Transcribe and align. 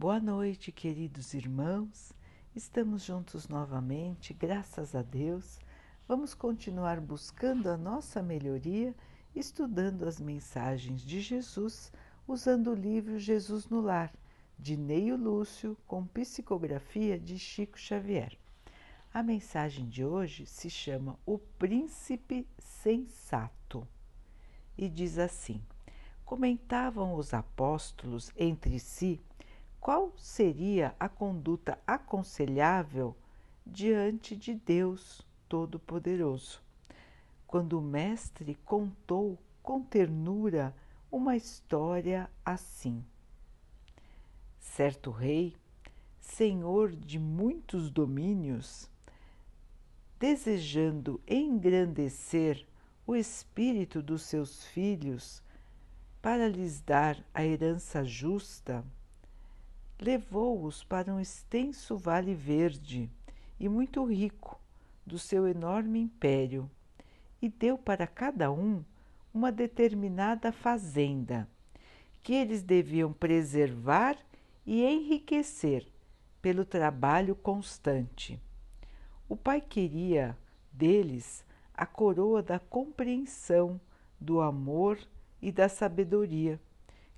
Boa 0.00 0.20
noite, 0.20 0.70
queridos 0.70 1.34
irmãos. 1.34 2.12
Estamos 2.54 3.02
juntos 3.02 3.48
novamente, 3.48 4.32
graças 4.32 4.94
a 4.94 5.02
Deus. 5.02 5.58
Vamos 6.06 6.34
continuar 6.34 7.00
buscando 7.00 7.68
a 7.68 7.76
nossa 7.76 8.22
melhoria, 8.22 8.94
estudando 9.34 10.04
as 10.04 10.20
mensagens 10.20 11.00
de 11.00 11.20
Jesus, 11.20 11.92
usando 12.28 12.70
o 12.70 12.76
livro 12.76 13.18
Jesus 13.18 13.68
no 13.68 13.80
Lar, 13.80 14.14
de 14.56 14.76
Neio 14.76 15.16
Lúcio, 15.16 15.76
com 15.84 16.06
psicografia 16.06 17.18
de 17.18 17.36
Chico 17.36 17.76
Xavier. 17.76 18.38
A 19.12 19.20
mensagem 19.20 19.88
de 19.88 20.04
hoje 20.04 20.46
se 20.46 20.70
chama 20.70 21.18
O 21.26 21.40
Príncipe 21.40 22.46
Sensato 22.56 23.84
e 24.76 24.88
diz 24.88 25.18
assim: 25.18 25.60
Comentavam 26.24 27.14
os 27.14 27.34
apóstolos 27.34 28.30
entre 28.36 28.78
si 28.78 29.20
qual 29.88 30.12
seria 30.18 30.94
a 31.00 31.08
conduta 31.08 31.78
aconselhável 31.86 33.16
diante 33.64 34.36
de 34.36 34.54
Deus 34.54 35.26
Todo-Poderoso. 35.48 36.60
Quando 37.46 37.78
o 37.78 37.80
Mestre 37.80 38.54
contou 38.66 39.38
com 39.62 39.82
ternura 39.82 40.76
uma 41.10 41.36
história 41.36 42.28
assim. 42.44 43.02
Certo 44.60 45.10
rei, 45.10 45.56
senhor 46.20 46.94
de 46.94 47.18
muitos 47.18 47.90
domínios, 47.90 48.90
desejando 50.18 51.18
engrandecer 51.26 52.66
o 53.06 53.16
espírito 53.16 54.02
dos 54.02 54.20
seus 54.20 54.66
filhos 54.66 55.42
para 56.20 56.46
lhes 56.46 56.82
dar 56.82 57.24
a 57.32 57.42
herança 57.42 58.04
justa, 58.04 58.84
levou-os 60.00 60.84
para 60.84 61.12
um 61.12 61.20
extenso 61.20 61.96
vale 61.96 62.34
verde 62.34 63.10
e 63.58 63.68
muito 63.68 64.04
rico 64.04 64.60
do 65.04 65.18
seu 65.18 65.48
enorme 65.48 65.98
império 65.98 66.70
e 67.40 67.48
deu 67.48 67.76
para 67.76 68.06
cada 68.06 68.50
um 68.50 68.84
uma 69.32 69.50
determinada 69.50 70.52
fazenda 70.52 71.48
que 72.22 72.34
eles 72.34 72.62
deviam 72.62 73.12
preservar 73.12 74.16
e 74.66 74.84
enriquecer 74.84 75.86
pelo 76.42 76.64
trabalho 76.64 77.34
constante. 77.34 78.40
O 79.28 79.36
pai 79.36 79.60
queria 79.60 80.36
deles 80.72 81.44
a 81.74 81.86
coroa 81.86 82.42
da 82.42 82.58
compreensão, 82.58 83.80
do 84.20 84.40
amor 84.40 84.98
e 85.40 85.50
da 85.52 85.68
sabedoria, 85.68 86.60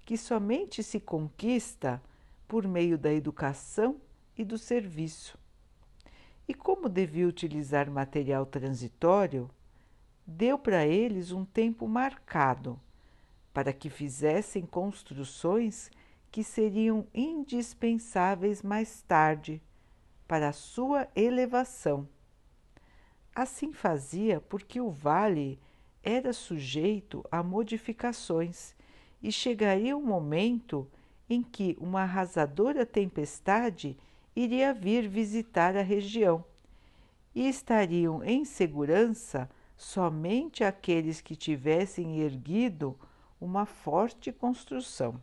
que 0.04 0.16
somente 0.16 0.82
se 0.82 1.00
conquista 1.00 2.02
por 2.50 2.66
meio 2.66 2.98
da 2.98 3.12
educação 3.12 4.00
e 4.36 4.44
do 4.44 4.58
serviço. 4.58 5.38
E 6.48 6.52
como 6.52 6.88
devia 6.88 7.28
utilizar 7.28 7.88
material 7.88 8.44
transitório, 8.44 9.48
deu 10.26 10.58
para 10.58 10.84
eles 10.84 11.30
um 11.30 11.44
tempo 11.44 11.86
marcado 11.86 12.76
para 13.54 13.72
que 13.72 13.88
fizessem 13.88 14.66
construções 14.66 15.92
que 16.28 16.42
seriam 16.42 17.06
indispensáveis 17.14 18.62
mais 18.62 19.00
tarde 19.02 19.62
para 20.26 20.48
a 20.48 20.52
sua 20.52 21.06
elevação. 21.14 22.08
Assim 23.32 23.72
fazia 23.72 24.40
porque 24.40 24.80
o 24.80 24.90
vale 24.90 25.56
era 26.02 26.32
sujeito 26.32 27.24
a 27.30 27.44
modificações 27.44 28.74
e 29.22 29.30
chegaria 29.30 29.96
um 29.96 30.04
momento 30.04 30.90
em 31.30 31.40
que 31.44 31.76
uma 31.80 32.02
arrasadora 32.02 32.84
tempestade 32.84 33.96
iria 34.34 34.74
vir 34.74 35.08
visitar 35.08 35.76
a 35.76 35.82
região 35.82 36.44
e 37.32 37.48
estariam 37.48 38.24
em 38.24 38.44
segurança 38.44 39.48
somente 39.76 40.64
aqueles 40.64 41.20
que 41.20 41.36
tivessem 41.36 42.18
erguido 42.18 42.98
uma 43.40 43.64
forte 43.64 44.32
construção. 44.32 45.22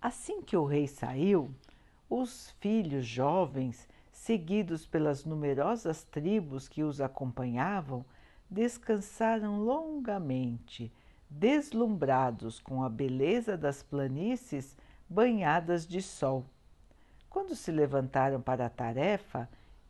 Assim 0.00 0.40
que 0.40 0.56
o 0.56 0.64
rei 0.64 0.86
saiu, 0.86 1.50
os 2.08 2.54
filhos 2.60 3.04
jovens, 3.04 3.88
seguidos 4.12 4.86
pelas 4.86 5.24
numerosas 5.24 6.04
tribos 6.04 6.68
que 6.68 6.84
os 6.84 7.00
acompanhavam, 7.00 8.04
descansaram 8.48 9.64
longamente 9.64 10.92
deslumbrados 11.30 12.60
com 12.60 12.82
a 12.82 12.88
beleza 12.88 13.56
das 13.56 13.82
planícies 13.82 14.76
banhadas 15.08 15.86
de 15.86 16.00
sol. 16.02 16.44
Quando 17.28 17.54
se 17.54 17.70
levantaram 17.70 18.40
para 18.40 18.66
a 18.66 18.70
tarefa, 18.70 19.48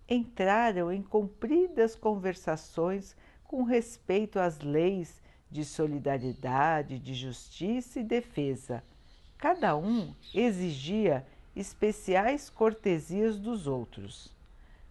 entraram 0.09 0.91
em 0.93 1.03
compridas 1.03 1.95
conversações 1.95 3.17
com 3.45 3.63
respeito 3.63 4.39
às 4.39 4.61
leis 4.61 5.23
de 5.51 5.65
solidariedade, 5.65 6.99
de 6.99 7.15
justiça 7.15 8.01
e 8.01 8.05
defesa. 8.05 8.83
Cada 9.39 9.77
um 9.77 10.15
exigia 10.35 11.27
especiais 11.55 12.51
cortesias 12.51 13.39
dos 13.39 13.67
outros. 13.67 14.35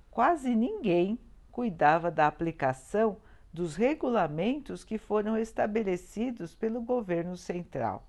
Quase 0.10 0.56
ninguém 0.56 1.20
cuidava 1.52 2.10
da 2.10 2.28
aplicação 2.28 3.18
dos 3.58 3.76
regulamentos 3.76 4.84
que 4.84 5.00
foram 5.00 5.36
estabelecidos 5.36 6.54
pelo 6.54 6.80
governo 6.80 7.36
central. 7.36 8.08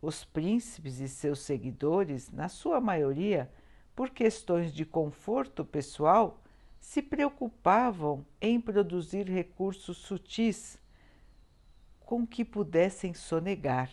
Os 0.00 0.24
príncipes 0.24 1.00
e 1.00 1.06
seus 1.06 1.40
seguidores, 1.40 2.30
na 2.30 2.48
sua 2.48 2.80
maioria, 2.80 3.52
por 3.94 4.08
questões 4.08 4.72
de 4.72 4.86
conforto 4.86 5.66
pessoal, 5.66 6.40
se 6.80 7.02
preocupavam 7.02 8.24
em 8.40 8.58
produzir 8.58 9.28
recursos 9.28 9.98
sutis 9.98 10.78
com 12.00 12.26
que 12.26 12.42
pudessem 12.42 13.12
sonegar, 13.12 13.90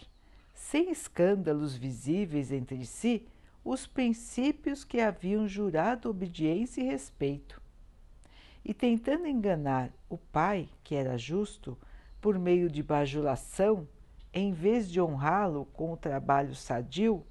sem 0.53 0.89
escândalos 0.89 1.75
visíveis 1.75 2.49
entre 2.49 2.85
si, 2.85 3.28
os 3.61 3.85
princípios 3.85 4.85
que 4.85 5.01
haviam 5.01 5.45
jurado 5.49 6.09
obediência 6.09 6.79
e 6.79 6.85
respeito 6.85 7.61
e 8.64 8.74
tentando 8.74 9.28
enganar 9.28 9.92
o 10.09 10.18
pai, 10.18 10.70
que 10.84 10.96
era 10.96 11.18
justo, 11.18 11.78
por 12.22 12.38
meio 12.38 12.70
de 12.70 12.84
bajulação, 12.84 13.88
em 14.34 14.52
vez 14.52 14.90
de 14.92 15.02
honrá-lo 15.02 15.66
com 15.74 15.94
o 15.94 15.97
trabalho 15.97 16.53
sadio, 16.53 17.25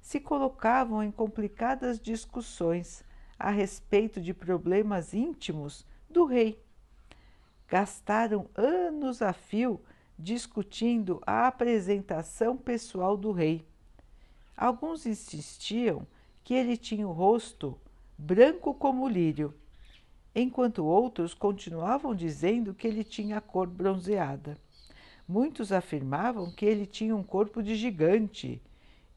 se 0.00 0.20
colocavam 0.20 1.02
em 1.02 1.10
complicadas 1.10 2.00
discussões 2.00 3.04
a 3.38 3.50
respeito 3.50 4.20
de 4.20 4.32
problemas 4.32 5.12
íntimos 5.12 5.84
do 6.08 6.24
rei. 6.24 6.62
Gastaram 7.68 8.48
anos 8.54 9.20
a 9.20 9.32
fio 9.32 9.80
discutindo 10.18 11.20
a 11.26 11.46
apresentação 11.46 12.56
pessoal 12.56 13.16
do 13.16 13.32
rei. 13.32 13.66
Alguns 14.56 15.04
insistiam 15.04 16.06
que 16.42 16.54
ele 16.54 16.76
tinha 16.76 17.06
o 17.06 17.12
rosto 17.12 17.78
branco 18.16 18.72
como 18.72 19.08
lírio 19.08 19.52
enquanto 20.38 20.84
outros 20.84 21.32
continuavam 21.32 22.14
dizendo 22.14 22.74
que 22.74 22.86
ele 22.86 23.02
tinha 23.02 23.38
a 23.38 23.40
cor 23.40 23.66
bronzeada. 23.66 24.58
Muitos 25.26 25.72
afirmavam 25.72 26.52
que 26.52 26.66
ele 26.66 26.84
tinha 26.84 27.16
um 27.16 27.22
corpo 27.22 27.62
de 27.62 27.74
gigante, 27.74 28.62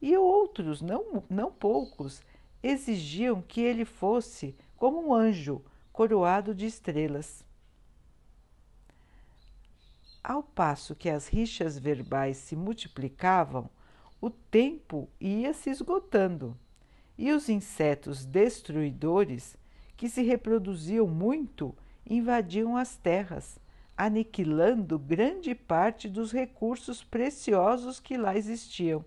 e 0.01 0.15
outros, 0.15 0.81
não, 0.81 1.21
não 1.29 1.51
poucos, 1.51 2.21
exigiam 2.63 3.41
que 3.41 3.59
ele 3.59 3.83
fosse 3.83 4.55
como 4.77 5.05
um 5.05 5.13
anjo 5.13 5.61
coroado 5.91 6.55
de 6.55 6.65
estrelas. 6.65 7.43
Ao 10.23 10.41
passo 10.41 10.95
que 10.95 11.09
as 11.09 11.27
rixas 11.27 11.77
verbais 11.77 12.37
se 12.37 12.55
multiplicavam, 12.55 13.69
o 14.21 14.29
tempo 14.29 15.09
ia 15.19 15.53
se 15.53 15.69
esgotando 15.69 16.57
e 17.17 17.33
os 17.33 17.49
insetos 17.49 18.25
destruidores 18.25 19.57
que 19.99 20.07
se 20.07 20.21
reproduziam 20.21 21.05
muito 21.05 21.75
invadiam 22.09 22.77
as 22.77 22.95
terras, 22.95 23.59
aniquilando 23.97 24.97
grande 24.97 25.53
parte 25.53 26.07
dos 26.07 26.31
recursos 26.31 27.03
preciosos 27.03 27.99
que 27.99 28.15
lá 28.15 28.37
existiam. 28.37 29.03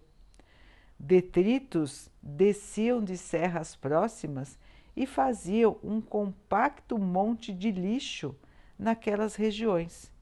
Detritos 0.99 2.11
desciam 2.23 3.03
de 3.03 3.17
serras 3.17 3.75
próximas 3.75 4.59
e 4.94 5.06
faziam 5.06 5.79
um 5.83 5.99
compacto 5.99 6.99
monte 6.99 7.55
de 7.55 7.71
lixo 7.71 8.37
naquelas 8.79 9.35
regiões, 9.35 10.12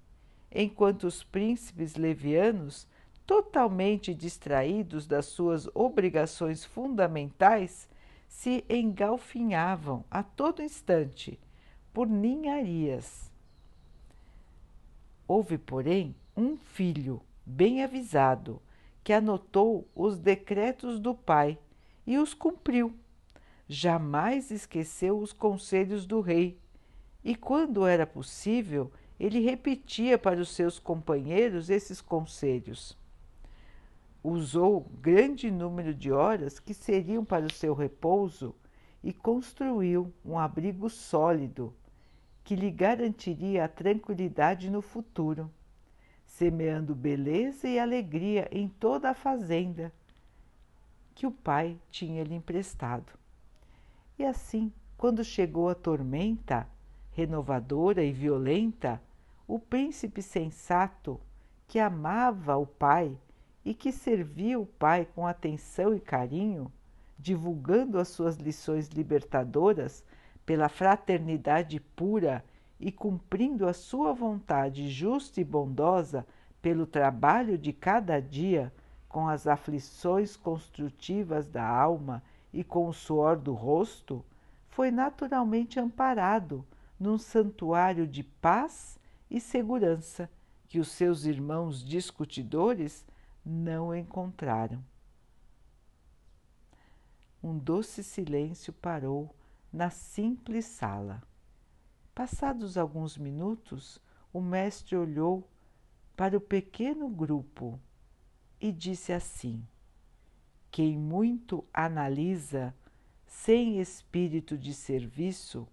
enquanto 0.52 1.02
os 1.02 1.24
príncipes 1.24 1.96
levianos, 1.96 2.86
totalmente 3.26 4.14
distraídos 4.14 5.04
das 5.04 5.26
suas 5.26 5.68
obrigações 5.74 6.64
fundamentais, 6.64 7.88
se 8.30 8.64
engalfinhavam 8.70 10.04
a 10.08 10.22
todo 10.22 10.62
instante 10.62 11.38
por 11.92 12.08
ninharias. 12.08 13.28
Houve, 15.26 15.58
porém, 15.58 16.14
um 16.36 16.56
filho 16.56 17.20
bem 17.44 17.82
avisado 17.82 18.62
que 19.02 19.12
anotou 19.12 19.86
os 19.94 20.16
decretos 20.16 21.00
do 21.00 21.12
pai 21.12 21.58
e 22.06 22.18
os 22.18 22.32
cumpriu. 22.32 22.94
Jamais 23.68 24.52
esqueceu 24.52 25.18
os 25.18 25.32
conselhos 25.32 26.06
do 26.06 26.20
rei 26.20 26.56
e, 27.24 27.34
quando 27.34 27.84
era 27.84 28.06
possível, 28.06 28.92
ele 29.18 29.40
repetia 29.40 30.16
para 30.16 30.40
os 30.40 30.50
seus 30.50 30.78
companheiros 30.78 31.68
esses 31.68 32.00
conselhos. 32.00 32.96
Usou 34.22 34.80
grande 35.00 35.50
número 35.50 35.94
de 35.94 36.12
horas 36.12 36.58
que 36.58 36.74
seriam 36.74 37.24
para 37.24 37.46
o 37.46 37.52
seu 37.52 37.74
repouso 37.74 38.54
e 39.02 39.12
construiu 39.12 40.12
um 40.22 40.38
abrigo 40.38 40.90
sólido 40.90 41.74
que 42.44 42.54
lhe 42.54 42.70
garantiria 42.70 43.64
a 43.64 43.68
tranquilidade 43.68 44.68
no 44.68 44.82
futuro, 44.82 45.50
semeando 46.26 46.94
beleza 46.94 47.66
e 47.66 47.78
alegria 47.78 48.48
em 48.50 48.68
toda 48.68 49.10
a 49.10 49.14
fazenda 49.14 49.92
que 51.14 51.26
o 51.26 51.30
pai 51.30 51.78
tinha 51.90 52.22
lhe 52.22 52.34
emprestado. 52.34 53.12
E 54.18 54.24
assim, 54.24 54.72
quando 54.98 55.24
chegou 55.24 55.68
a 55.70 55.74
tormenta, 55.74 56.68
renovadora 57.12 58.04
e 58.04 58.12
violenta, 58.12 59.00
o 59.46 59.58
príncipe 59.58 60.20
sensato, 60.20 61.18
que 61.66 61.78
amava 61.78 62.56
o 62.56 62.66
pai 62.66 63.16
e 63.64 63.74
que 63.74 63.92
servia 63.92 64.58
o 64.58 64.66
pai 64.66 65.06
com 65.14 65.26
atenção 65.26 65.94
e 65.94 66.00
carinho, 66.00 66.72
divulgando 67.18 67.98
as 67.98 68.08
suas 68.08 68.36
lições 68.36 68.88
libertadoras 68.88 70.04
pela 70.46 70.68
fraternidade 70.68 71.78
pura 71.78 72.44
e 72.78 72.90
cumprindo 72.90 73.68
a 73.68 73.72
sua 73.72 74.12
vontade 74.12 74.88
justa 74.88 75.40
e 75.40 75.44
bondosa 75.44 76.26
pelo 76.62 76.86
trabalho 76.86 77.58
de 77.58 77.72
cada 77.72 78.20
dia, 78.20 78.72
com 79.08 79.28
as 79.28 79.46
aflições 79.46 80.36
construtivas 80.36 81.46
da 81.46 81.66
alma 81.66 82.22
e 82.52 82.64
com 82.64 82.88
o 82.88 82.92
suor 82.92 83.36
do 83.36 83.52
rosto, 83.52 84.24
foi 84.68 84.90
naturalmente 84.90 85.78
amparado 85.78 86.64
num 86.98 87.18
santuário 87.18 88.06
de 88.06 88.22
paz 88.22 88.98
e 89.30 89.40
segurança 89.40 90.30
que 90.68 90.78
os 90.78 90.88
seus 90.88 91.24
irmãos 91.24 91.84
discutidores 91.84 93.04
não 93.44 93.94
encontraram. 93.94 94.84
Um 97.42 97.56
doce 97.56 98.04
silêncio 98.04 98.72
parou 98.72 99.34
na 99.72 99.88
simples 99.90 100.66
sala. 100.66 101.22
Passados 102.14 102.76
alguns 102.76 103.16
minutos, 103.16 104.00
o 104.32 104.40
mestre 104.40 104.96
olhou 104.96 105.48
para 106.16 106.36
o 106.36 106.40
pequeno 106.40 107.08
grupo 107.08 107.80
e 108.60 108.70
disse 108.70 109.12
assim: 109.12 109.66
Quem 110.70 110.98
muito 110.98 111.64
analisa, 111.72 112.74
sem 113.26 113.80
espírito 113.80 114.58
de 114.58 114.74
serviço, 114.74 115.66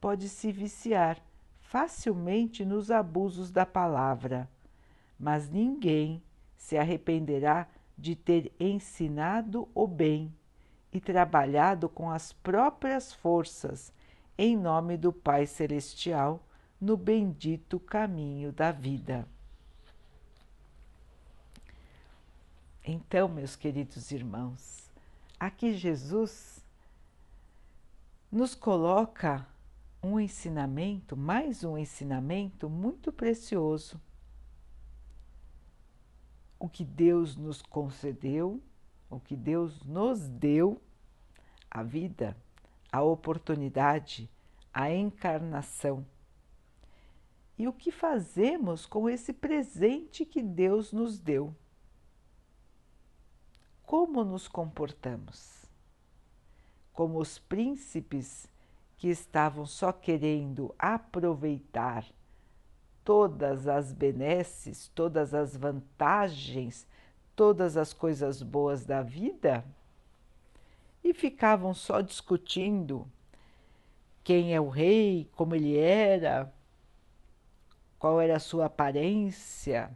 pode 0.00 0.28
se 0.28 0.52
viciar 0.52 1.20
facilmente 1.60 2.64
nos 2.64 2.90
abusos 2.90 3.50
da 3.50 3.66
palavra, 3.66 4.48
mas 5.18 5.48
ninguém 5.48 6.22
se 6.62 6.78
arrependerá 6.78 7.66
de 7.98 8.14
ter 8.14 8.54
ensinado 8.58 9.68
o 9.74 9.84
bem 9.84 10.32
e 10.92 11.00
trabalhado 11.00 11.88
com 11.88 12.08
as 12.08 12.32
próprias 12.32 13.12
forças 13.12 13.92
em 14.38 14.56
nome 14.56 14.96
do 14.96 15.12
Pai 15.12 15.44
Celestial 15.44 16.46
no 16.80 16.96
bendito 16.96 17.80
caminho 17.80 18.52
da 18.52 18.70
vida. 18.70 19.26
Então, 22.84 23.28
meus 23.28 23.56
queridos 23.56 24.12
irmãos, 24.12 24.88
aqui 25.40 25.74
Jesus 25.74 26.64
nos 28.30 28.54
coloca 28.54 29.44
um 30.00 30.18
ensinamento, 30.18 31.16
mais 31.16 31.64
um 31.64 31.76
ensinamento 31.76 32.70
muito 32.70 33.12
precioso. 33.12 34.00
O 36.62 36.68
que 36.68 36.84
Deus 36.84 37.36
nos 37.36 37.60
concedeu, 37.60 38.62
o 39.10 39.18
que 39.18 39.34
Deus 39.34 39.82
nos 39.82 40.28
deu, 40.28 40.80
a 41.68 41.82
vida, 41.82 42.36
a 42.92 43.02
oportunidade, 43.02 44.30
a 44.72 44.88
encarnação. 44.88 46.06
E 47.58 47.66
o 47.66 47.72
que 47.72 47.90
fazemos 47.90 48.86
com 48.86 49.10
esse 49.10 49.32
presente 49.32 50.24
que 50.24 50.40
Deus 50.40 50.92
nos 50.92 51.18
deu? 51.18 51.52
Como 53.84 54.22
nos 54.22 54.46
comportamos? 54.46 55.66
Como 56.92 57.18
os 57.18 57.40
príncipes 57.40 58.48
que 58.96 59.08
estavam 59.08 59.66
só 59.66 59.90
querendo 59.90 60.72
aproveitar 60.78 62.06
todas 63.04 63.66
as 63.68 63.92
benesses, 63.92 64.88
todas 64.94 65.34
as 65.34 65.56
vantagens, 65.56 66.86
todas 67.34 67.76
as 67.76 67.92
coisas 67.92 68.42
boas 68.42 68.84
da 68.84 69.02
vida 69.02 69.64
e 71.02 71.12
ficavam 71.12 71.74
só 71.74 72.00
discutindo 72.00 73.06
quem 74.22 74.54
é 74.54 74.60
o 74.60 74.68
rei, 74.68 75.28
como 75.32 75.54
ele 75.54 75.76
era, 75.76 76.52
qual 77.98 78.20
era 78.20 78.36
a 78.36 78.40
sua 78.40 78.66
aparência, 78.66 79.90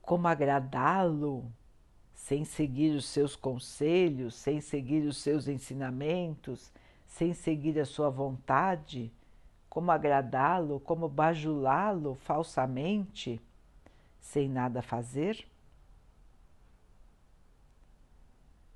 como 0.00 0.26
agradá-lo, 0.26 1.52
sem 2.14 2.44
seguir 2.44 2.94
os 2.96 3.04
seus 3.04 3.36
conselhos, 3.36 4.34
sem 4.34 4.60
seguir 4.60 5.06
os 5.06 5.18
seus 5.18 5.46
ensinamentos, 5.46 6.72
sem 7.06 7.34
seguir 7.34 7.78
a 7.78 7.84
sua 7.84 8.08
vontade, 8.08 9.12
como 9.76 9.92
agradá-lo, 9.92 10.80
como 10.80 11.06
bajulá-lo 11.06 12.14
falsamente, 12.14 13.38
sem 14.18 14.48
nada 14.48 14.80
fazer? 14.80 15.46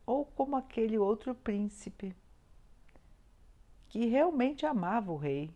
Ou 0.05 0.26
como 0.26 0.56
aquele 0.56 0.99
outro 0.99 1.35
príncipe 1.35 2.14
que 3.88 4.05
realmente 4.05 4.67
amava 4.67 5.11
o 5.11 5.17
rei, 5.17 5.50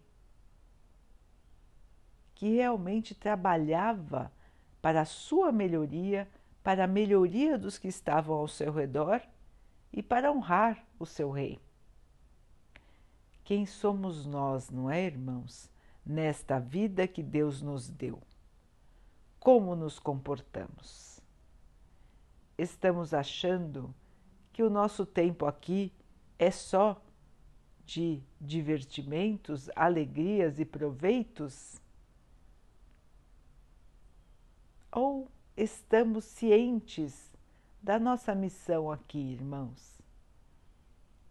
que 2.34 2.54
realmente 2.54 3.14
trabalhava 3.14 4.32
para 4.80 5.02
a 5.02 5.04
sua 5.04 5.52
melhoria, 5.52 6.26
para 6.62 6.84
a 6.84 6.88
melhoria 6.88 7.58
dos 7.58 7.76
que 7.76 7.88
estavam 7.88 8.34
ao 8.34 8.48
seu 8.48 8.72
redor 8.72 9.20
e 9.92 10.02
para 10.02 10.32
honrar 10.32 10.82
o 10.98 11.04
seu 11.04 11.30
rei. 11.30 11.60
Quem 13.44 13.66
somos 13.66 14.24
nós, 14.24 14.70
não 14.70 14.90
é, 14.90 15.04
irmãos, 15.04 15.70
nesta 16.04 16.58
vida 16.58 17.06
que 17.06 17.22
Deus 17.22 17.60
nos 17.60 17.90
deu? 17.90 18.22
Como 19.38 19.76
nos 19.76 19.98
comportamos? 19.98 21.20
Estamos 22.56 23.12
achando 23.12 23.94
que 24.50 24.62
o 24.62 24.70
nosso 24.70 25.04
tempo 25.04 25.44
aqui 25.44 25.92
é 26.38 26.50
só 26.50 26.98
de 27.84 28.22
divertimentos, 28.40 29.68
alegrias 29.76 30.58
e 30.58 30.64
proveitos? 30.64 31.78
Ou 34.90 35.28
estamos 35.54 36.24
cientes 36.24 37.30
da 37.82 37.98
nossa 37.98 38.34
missão 38.34 38.90
aqui, 38.90 39.18
irmãos? 39.18 40.00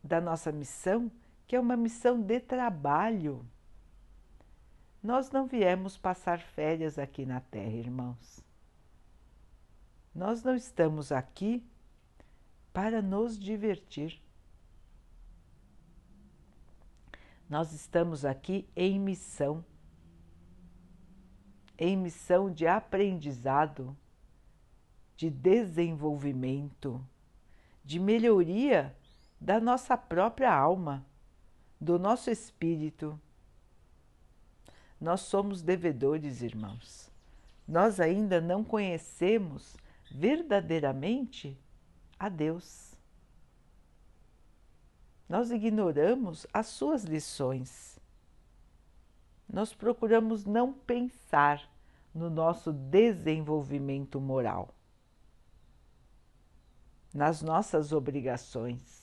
Da 0.03 0.21
nossa 0.21 0.51
missão 0.51 1.11
que 1.53 1.57
é 1.57 1.59
uma 1.59 1.77
missão 1.77 2.19
de 2.19 2.39
trabalho. 2.39 3.45
Nós 5.03 5.29
não 5.29 5.45
viemos 5.45 5.95
passar 5.95 6.39
férias 6.39 6.97
aqui 6.97 7.27
na 7.27 7.41
Terra, 7.41 7.75
irmãos. 7.75 8.43
Nós 10.15 10.41
não 10.41 10.55
estamos 10.55 11.11
aqui 11.11 11.63
para 12.73 13.03
nos 13.03 13.37
divertir. 13.37 14.19
Nós 17.47 17.71
estamos 17.71 18.25
aqui 18.25 18.67
em 18.75 18.99
missão, 18.99 19.63
em 21.77 21.95
missão 21.95 22.49
de 22.49 22.65
aprendizado, 22.65 23.95
de 25.15 25.29
desenvolvimento, 25.29 26.99
de 27.85 27.99
melhoria 27.99 28.97
da 29.39 29.61
nossa 29.61 29.95
própria 29.95 30.51
alma 30.51 31.05
do 31.83 31.99
nosso 31.99 32.31
espírito. 32.31 33.19
Nós 34.99 35.21
somos 35.21 35.61
devedores, 35.61 36.41
irmãos. 36.41 37.11
Nós 37.67 37.99
ainda 37.99 38.39
não 38.39 38.63
conhecemos 38.63 39.75
verdadeiramente 40.09 41.57
a 42.17 42.29
Deus. 42.29 42.93
Nós 45.27 45.51
ignoramos 45.51 46.47
as 46.53 46.67
suas 46.67 47.03
lições. 47.03 47.99
Nós 49.51 49.73
procuramos 49.73 50.45
não 50.45 50.71
pensar 50.71 51.69
no 52.13 52.29
nosso 52.29 52.71
desenvolvimento 52.71 54.19
moral. 54.21 54.73
nas 57.13 57.43
nossas 57.43 57.91
obrigações. 57.91 59.02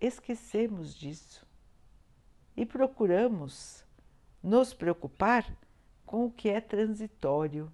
Esquecemos 0.00 0.94
disso 0.94 1.46
e 2.56 2.64
procuramos 2.64 3.84
nos 4.42 4.72
preocupar 4.72 5.44
com 6.06 6.26
o 6.26 6.30
que 6.30 6.48
é 6.48 6.60
transitório. 6.60 7.70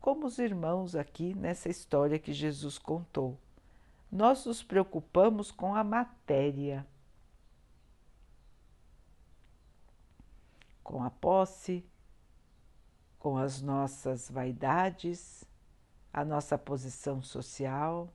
Como 0.00 0.26
os 0.26 0.38
irmãos 0.38 0.94
aqui 0.94 1.34
nessa 1.34 1.68
história 1.68 2.18
que 2.18 2.32
Jesus 2.32 2.78
contou, 2.78 3.38
nós 4.10 4.44
nos 4.46 4.62
preocupamos 4.62 5.50
com 5.50 5.74
a 5.74 5.82
matéria, 5.82 6.86
com 10.82 11.02
a 11.02 11.10
posse, 11.10 11.84
com 13.18 13.38
as 13.38 13.62
nossas 13.62 14.30
vaidades, 14.30 15.44
a 16.12 16.24
nossa 16.24 16.58
posição 16.58 17.22
social, 17.22 18.12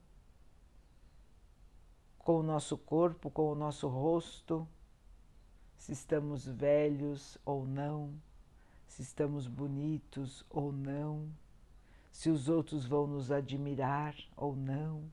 com 2.29 2.41
o 2.41 2.43
nosso 2.43 2.77
corpo, 2.77 3.31
com 3.31 3.51
o 3.51 3.55
nosso 3.55 3.87
rosto 3.87 4.67
se 5.79 5.93
estamos 5.93 6.45
velhos 6.45 7.39
ou 7.43 7.65
não, 7.65 8.13
se 8.87 9.01
estamos 9.01 9.47
bonitos 9.47 10.45
ou 10.47 10.71
não, 10.71 11.27
se 12.11 12.29
os 12.29 12.47
outros 12.47 12.85
vão 12.85 13.07
nos 13.07 13.31
admirar 13.31 14.15
ou 14.37 14.55
não. 14.55 15.11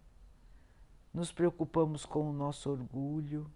Nos 1.10 1.32
preocupamos 1.32 2.04
com 2.04 2.28
o 2.28 2.34
nosso 2.34 2.68
orgulho, 2.68 3.50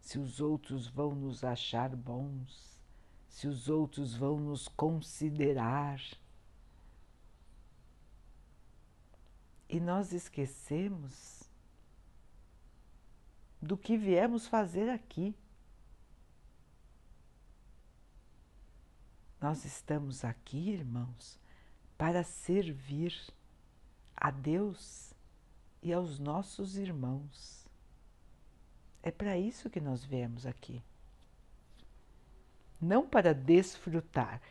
se 0.00 0.18
os 0.18 0.40
outros 0.40 0.86
vão 0.86 1.14
nos 1.14 1.44
achar 1.44 1.94
bons, 1.94 2.80
se 3.28 3.46
os 3.46 3.68
outros 3.68 4.14
vão 4.14 4.40
nos 4.40 4.66
considerar. 4.66 6.00
E 9.68 9.78
nós 9.78 10.14
esquecemos 10.14 11.41
do 13.62 13.76
que 13.76 13.96
viemos 13.96 14.48
fazer 14.48 14.90
aqui. 14.90 15.36
Nós 19.40 19.64
estamos 19.64 20.24
aqui, 20.24 20.70
irmãos, 20.70 21.38
para 21.96 22.24
servir 22.24 23.14
a 24.16 24.32
Deus 24.32 25.14
e 25.80 25.92
aos 25.92 26.18
nossos 26.18 26.76
irmãos. 26.76 27.68
É 29.00 29.12
para 29.12 29.38
isso 29.38 29.70
que 29.70 29.80
nós 29.80 30.04
viemos 30.04 30.44
aqui. 30.44 30.82
Não 32.80 33.08
para 33.08 33.32
desfrutar. 33.32 34.42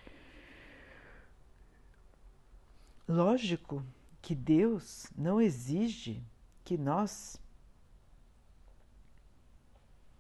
Lógico 3.06 3.86
que 4.22 4.34
Deus 4.34 5.08
não 5.18 5.42
exige 5.42 6.24
que 6.64 6.78
nós 6.78 7.41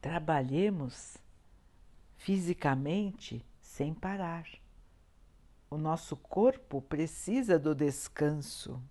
trabalhemos 0.01 1.17
fisicamente 2.17 3.45
sem 3.61 3.93
parar. 3.93 4.45
O 5.69 5.77
nosso 5.77 6.17
corpo 6.17 6.81
precisa 6.81 7.57
do 7.57 7.73
descanso, 7.73 8.81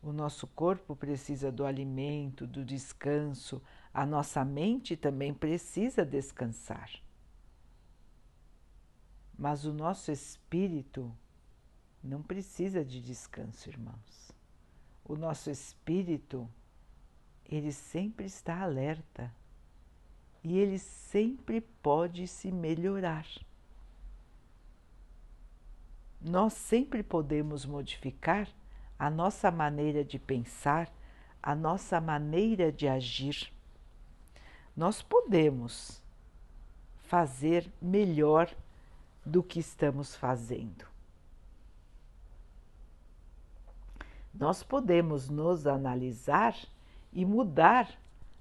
o 0.00 0.12
nosso 0.12 0.46
corpo 0.46 0.94
precisa 0.94 1.50
do 1.50 1.66
alimento, 1.66 2.46
do 2.46 2.64
descanso, 2.64 3.60
a 3.92 4.06
nossa 4.06 4.44
mente 4.44 4.96
também 4.96 5.34
precisa 5.34 6.06
descansar. 6.06 6.90
Mas 9.36 9.64
o 9.64 9.72
nosso 9.72 10.10
espírito 10.10 11.14
não 12.02 12.22
precisa 12.22 12.84
de 12.84 13.02
descanso, 13.02 13.68
irmãos. 13.68 14.32
O 15.04 15.16
nosso 15.16 15.50
espírito, 15.50 16.48
ele 17.44 17.72
sempre 17.72 18.26
está 18.26 18.62
alerta 18.62 19.32
e 20.42 20.58
ele 20.58 20.78
sempre 20.78 21.60
pode 21.60 22.26
se 22.26 22.50
melhorar. 22.50 23.26
Nós 26.20 26.52
sempre 26.52 27.02
podemos 27.02 27.64
modificar 27.64 28.48
a 28.98 29.08
nossa 29.08 29.50
maneira 29.50 30.04
de 30.04 30.18
pensar, 30.18 30.92
a 31.42 31.54
nossa 31.54 32.00
maneira 32.00 32.72
de 32.72 32.88
agir. 32.88 33.52
Nós 34.76 35.00
podemos 35.00 36.02
fazer 37.06 37.70
melhor 37.80 38.54
do 39.24 39.42
que 39.42 39.60
estamos 39.60 40.16
fazendo. 40.16 40.86
Nós 44.34 44.62
podemos 44.62 45.28
nos 45.28 45.66
analisar 45.66 46.56
e 47.12 47.24
mudar 47.24 47.98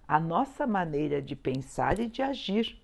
a 0.08 0.20
nossa 0.20 0.66
maneira 0.66 1.22
de 1.22 1.36
pensar 1.36 2.00
e 2.00 2.08
de 2.08 2.22
agir. 2.22 2.82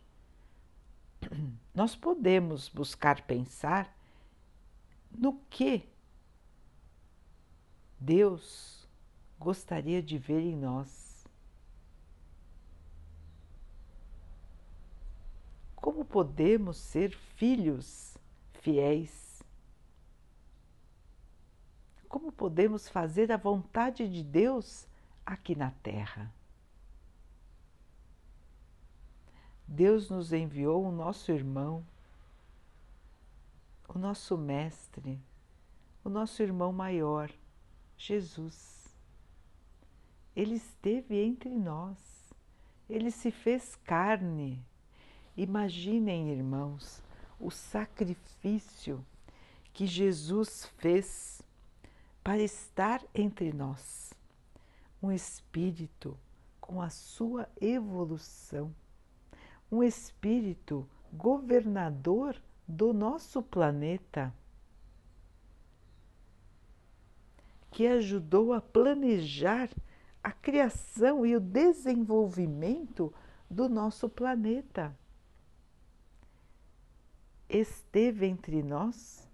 Nós 1.74 1.96
podemos 1.96 2.68
buscar 2.68 3.22
pensar 3.22 3.96
no 5.10 5.40
que 5.50 5.88
Deus 8.00 8.86
gostaria 9.40 10.02
de 10.02 10.18
ver 10.18 10.42
em 10.42 10.56
nós. 10.56 11.26
Como 15.76 16.04
podemos 16.04 16.78
ser 16.78 17.16
filhos 17.36 18.18
fiéis? 18.62 19.44
Como 22.08 22.32
podemos 22.32 22.88
fazer 22.90 23.32
a 23.32 23.38
vontade 23.38 24.08
de 24.08 24.24
Deus 24.24 24.88
aqui 25.26 25.56
na 25.56 25.72
terra? 25.72 26.32
Deus 29.74 30.08
nos 30.08 30.32
enviou 30.32 30.86
o 30.86 30.92
nosso 30.92 31.32
irmão, 31.32 31.84
o 33.90 33.98
nosso 33.98 34.38
mestre, 34.38 35.20
o 36.04 36.10
nosso 36.10 36.44
irmão 36.44 36.72
maior, 36.72 37.32
Jesus. 37.98 38.96
Ele 40.36 40.54
esteve 40.54 41.20
entre 41.20 41.50
nós, 41.50 41.98
ele 42.88 43.10
se 43.10 43.32
fez 43.32 43.76
carne. 43.78 44.64
Imaginem, 45.36 46.30
irmãos, 46.30 47.02
o 47.40 47.50
sacrifício 47.50 49.04
que 49.74 49.88
Jesus 49.88 50.72
fez 50.78 51.42
para 52.24 52.44
estar 52.44 53.04
entre 53.12 53.52
nós. 53.52 54.14
Um 55.02 55.12
espírito 55.12 56.16
com 56.62 56.80
a 56.80 56.92
sua 56.92 57.50
evolução 57.60 58.72
um 59.74 59.82
espírito 59.82 60.88
governador 61.12 62.40
do 62.68 62.94
nosso 62.94 63.42
planeta, 63.42 64.32
que 67.72 67.88
ajudou 67.88 68.54
a 68.54 68.62
planejar 68.62 69.68
a 70.24 70.32
criação 70.32 71.26
e 71.26 71.36
o 71.36 71.40
desenvolvimento 71.40 73.12
do 73.50 73.68
nosso 73.68 74.08
planeta. 74.08 74.96
Esteve 77.50 78.28
entre 78.28 78.62
nós 78.62 79.28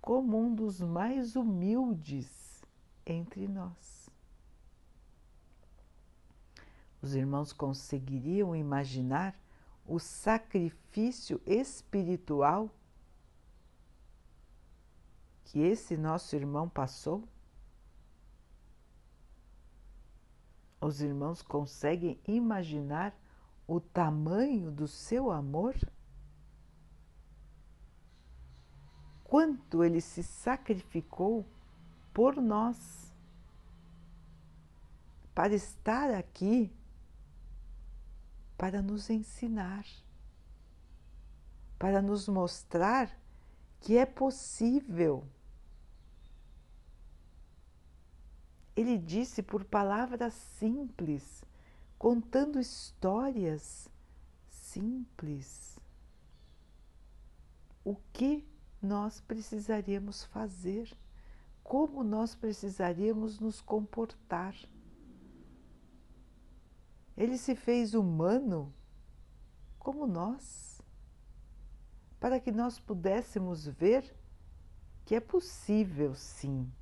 como 0.00 0.38
um 0.38 0.54
dos 0.54 0.80
mais 0.80 1.34
humildes 1.34 2.62
entre 3.04 3.48
nós. 3.48 3.99
Os 7.02 7.14
irmãos 7.14 7.52
conseguiriam 7.52 8.54
imaginar 8.54 9.34
o 9.86 9.98
sacrifício 9.98 11.40
espiritual 11.46 12.70
que 15.44 15.58
esse 15.58 15.96
nosso 15.96 16.36
irmão 16.36 16.68
passou? 16.68 17.24
Os 20.80 21.00
irmãos 21.00 21.42
conseguem 21.42 22.20
imaginar 22.26 23.14
o 23.66 23.80
tamanho 23.80 24.70
do 24.70 24.86
seu 24.86 25.30
amor? 25.30 25.76
Quanto 29.24 29.82
ele 29.82 30.00
se 30.00 30.22
sacrificou 30.22 31.46
por 32.12 32.36
nós 32.36 33.14
para 35.34 35.54
estar 35.54 36.10
aqui 36.10 36.72
para 38.60 38.82
nos 38.82 39.08
ensinar, 39.08 39.86
para 41.78 42.02
nos 42.02 42.28
mostrar 42.28 43.10
que 43.80 43.96
é 43.96 44.04
possível. 44.04 45.24
Ele 48.76 48.98
disse 48.98 49.42
por 49.42 49.64
palavras 49.64 50.34
simples, 50.34 51.42
contando 51.98 52.60
histórias 52.60 53.88
simples. 54.46 55.78
O 57.82 57.96
que 58.12 58.46
nós 58.82 59.22
precisaríamos 59.22 60.24
fazer, 60.24 60.94
como 61.64 62.04
nós 62.04 62.34
precisaríamos 62.34 63.40
nos 63.40 63.62
comportar. 63.62 64.54
Ele 67.20 67.36
se 67.36 67.54
fez 67.54 67.92
humano 67.92 68.72
como 69.78 70.06
nós, 70.06 70.80
para 72.18 72.40
que 72.40 72.50
nós 72.50 72.80
pudéssemos 72.80 73.66
ver 73.66 74.16
que 75.04 75.14
é 75.14 75.20
possível, 75.20 76.14
sim, 76.14 76.72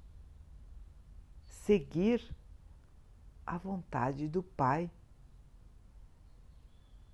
seguir 1.44 2.32
a 3.44 3.58
vontade 3.58 4.28
do 4.28 4.40
Pai. 4.40 4.88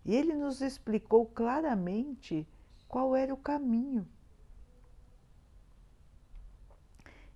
E 0.04 0.14
ele 0.14 0.34
nos 0.34 0.60
explicou 0.60 1.24
claramente 1.24 2.46
qual 2.86 3.16
era 3.16 3.32
o 3.32 3.38
caminho. 3.38 4.06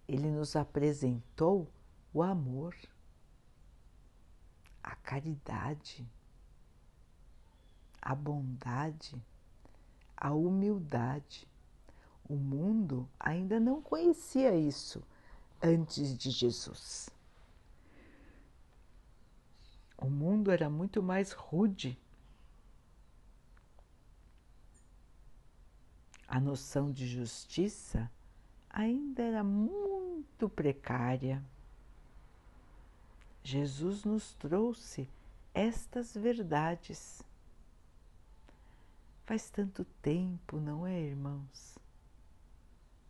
Ele 0.06 0.30
nos 0.30 0.54
apresentou 0.54 1.66
o 2.12 2.22
amor 2.22 2.76
caridade, 5.08 6.06
a 8.02 8.14
bondade, 8.14 9.16
a 10.14 10.34
humildade. 10.34 11.48
O 12.28 12.36
mundo 12.36 13.08
ainda 13.18 13.58
não 13.58 13.80
conhecia 13.80 14.54
isso 14.54 15.02
antes 15.62 16.14
de 16.14 16.28
Jesus. 16.30 17.08
O 19.96 20.10
mundo 20.10 20.50
era 20.50 20.68
muito 20.68 21.02
mais 21.02 21.32
rude. 21.32 21.98
A 26.28 26.38
noção 26.38 26.92
de 26.92 27.06
justiça 27.06 28.10
ainda 28.68 29.22
era 29.22 29.42
muito 29.42 30.50
precária. 30.50 31.42
Jesus 33.48 34.04
nos 34.04 34.34
trouxe 34.34 35.08
estas 35.54 36.14
verdades. 36.14 37.22
Faz 39.24 39.48
tanto 39.48 39.86
tempo, 40.02 40.60
não 40.60 40.86
é, 40.86 41.00
irmãos? 41.00 41.78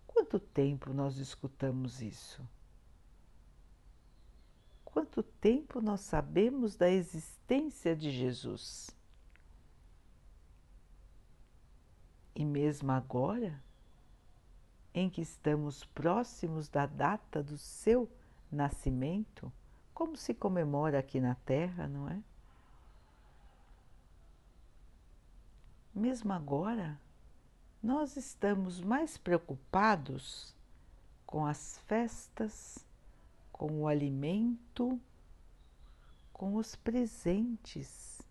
Quanto 0.07 0.39
tempo 0.39 0.93
nós 0.93 1.17
escutamos 1.17 2.01
isso? 2.01 2.41
Quanto 4.85 5.25
tempo 5.25 5.81
nós 5.81 6.03
sabemos 6.03 6.77
da 6.77 6.89
existência 6.89 7.97
de 7.97 8.13
Jesus? 8.13 8.91
E 12.33 12.45
mesmo 12.45 12.93
agora, 12.93 13.61
em 14.95 15.11
que 15.11 15.21
estamos 15.21 15.85
próximos 15.87 16.69
da 16.69 16.87
data 16.87 17.43
do 17.43 17.59
seu 17.59 18.09
nascimento, 18.53 19.53
como 19.99 20.17
se 20.17 20.33
comemora 20.33 21.01
aqui 21.01 21.19
na 21.19 21.35
Terra, 21.35 21.89
não 21.89 22.09
é? 22.09 22.23
Mesmo 25.93 26.33
agora, 26.33 26.97
nós 27.83 28.17
estamos 28.17 28.81
mais 28.81 29.19
preocupados 29.19 30.55
com 31.27 31.45
as 31.45 31.79
festas, 31.81 32.87
com 33.51 33.81
o 33.81 33.89
alimento, 33.89 35.01
com 36.33 36.55
os 36.55 36.77
presentes, 36.77 38.23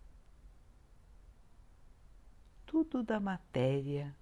tudo 2.64 3.02
da 3.02 3.20
matéria. 3.20 4.16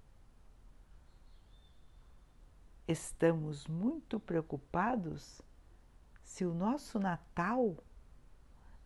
Estamos 2.85 3.67
muito 3.67 4.19
preocupados 4.19 5.41
se 6.27 6.45
o 6.45 6.53
nosso 6.53 6.99
Natal 6.99 7.81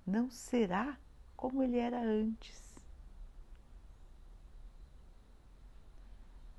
não 0.06 0.30
será 0.30 0.96
como 1.36 1.64
ele 1.64 1.80
era 1.80 2.00
antes. 2.00 2.78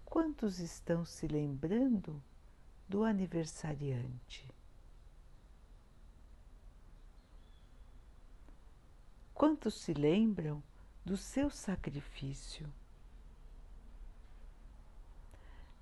Quantos 0.05 0.59
estão 0.59 1.05
se 1.05 1.29
lembrando 1.29 2.21
do 2.89 3.05
aniversariante? 3.05 4.53
Quantos 9.33 9.75
se 9.75 9.95
lembram 9.95 10.61
do 11.05 11.17
seu 11.17 11.49
sacrifício? 11.49 12.71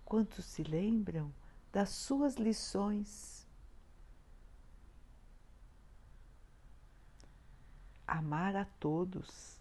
Quantos 0.05 0.45
se 0.45 0.63
lembram 0.63 1.33
das 1.73 1.89
suas 1.89 2.37
lições? 2.37 3.40
Amar 8.11 8.57
a 8.57 8.65
todos, 8.65 9.61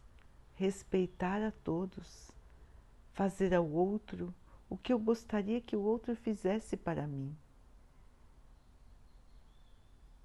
respeitar 0.56 1.42
a 1.42 1.52
todos, 1.52 2.32
fazer 3.14 3.54
ao 3.54 3.70
outro 3.70 4.34
o 4.70 4.78
que 4.78 4.92
eu 4.92 5.00
gostaria 5.00 5.62
que 5.62 5.76
o 5.76 5.82
outro 5.82 6.16
fizesse 6.16 6.76
para 6.76 7.08
mim. 7.08 7.36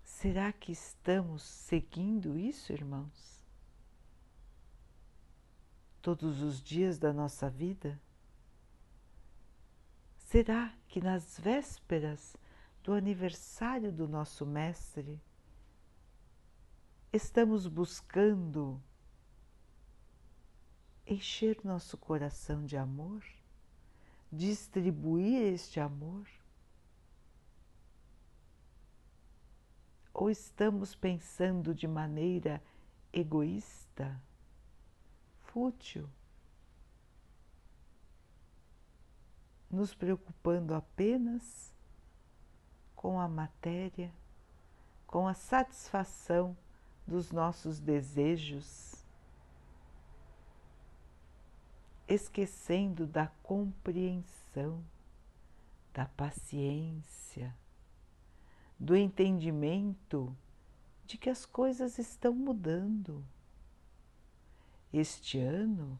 Será 0.03 0.53
que 0.53 0.73
estamos 0.73 1.43
seguindo 1.43 2.39
isso, 2.39 2.73
irmãos? 2.73 3.43
Todos 6.01 6.41
os 6.41 6.63
dias 6.63 6.99
da 6.99 7.13
nossa 7.13 7.51
vida? 7.51 8.01
Será 10.17 10.75
que 10.89 11.01
nas 11.01 11.39
vésperas 11.39 12.37
do 12.83 12.93
aniversário 12.93 13.93
do 13.93 14.09
nosso 14.09 14.45
Mestre, 14.47 15.21
estamos 17.15 17.69
buscando 17.69 18.83
encher 21.07 21.61
nosso 21.63 21.97
coração 21.97 22.67
de 22.67 22.77
amor, 22.77 23.25
distribuir 24.33 25.41
este 25.43 25.79
amor? 25.79 26.29
Ou 30.13 30.29
estamos 30.29 30.97
pensando 30.97 31.73
de 31.73 31.87
maneira 31.87 32.61
egoísta, 33.13 34.21
fútil, 35.39 36.11
nos 39.71 39.95
preocupando 39.95 40.75
apenas 40.75 41.73
com 42.97 43.21
a 43.21 43.29
matéria, 43.29 44.13
com 45.07 45.29
a 45.29 45.35
satisfação 45.35 46.57
dos 47.07 47.31
nossos 47.31 47.79
desejos, 47.81 48.95
esquecendo 52.09 53.07
da 53.07 53.27
compreensão, 53.43 54.83
da 55.93 56.07
paciência, 56.07 57.55
do 58.79 58.97
entendimento 58.97 60.35
de 61.07 61.19
que 61.19 61.31
as 61.31 61.45
coisas 61.45 61.99
estão 61.99 62.35
mudando. 62.35 63.25
Este 64.93 65.39
ano, 65.39 65.99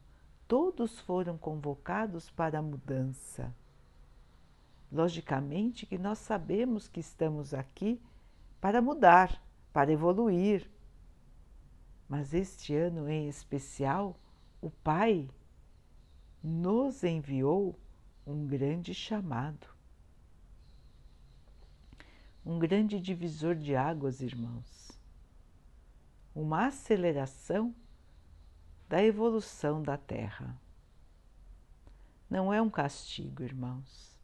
todos 0.49 1.01
foram 1.01 1.37
convocados 1.37 2.31
para 2.31 2.59
a 2.59 2.63
mudança. 2.63 3.55
Logicamente 4.91 5.87
que 5.87 5.99
nós 5.99 6.19
sabemos 6.19 6.89
que 6.89 7.01
estamos 7.01 7.53
aqui 7.53 8.01
para 8.61 8.81
mudar, 8.81 9.43
para 9.73 9.93
evoluir, 9.93 10.71
mas 12.09 12.35
este 12.35 12.75
ano 12.75 13.09
em 13.09 13.29
especial, 13.29 14.19
o 14.61 14.71
Pai 14.71 15.29
nos 16.43 17.03
enviou 17.03 17.79
um 18.27 18.47
grande 18.47 18.95
chamado, 18.95 19.67
um 22.45 22.59
grande 22.59 23.01
divisor 23.01 23.55
de 23.55 23.75
águas, 23.75 24.21
irmãos, 24.21 24.91
uma 26.35 26.67
aceleração 26.67 27.75
da 28.89 29.03
evolução 29.03 29.83
da 29.83 29.97
Terra. 29.97 30.61
Não 32.29 32.53
é 32.53 32.61
um 32.61 32.69
castigo, 32.69 33.43
irmãos, 33.43 34.19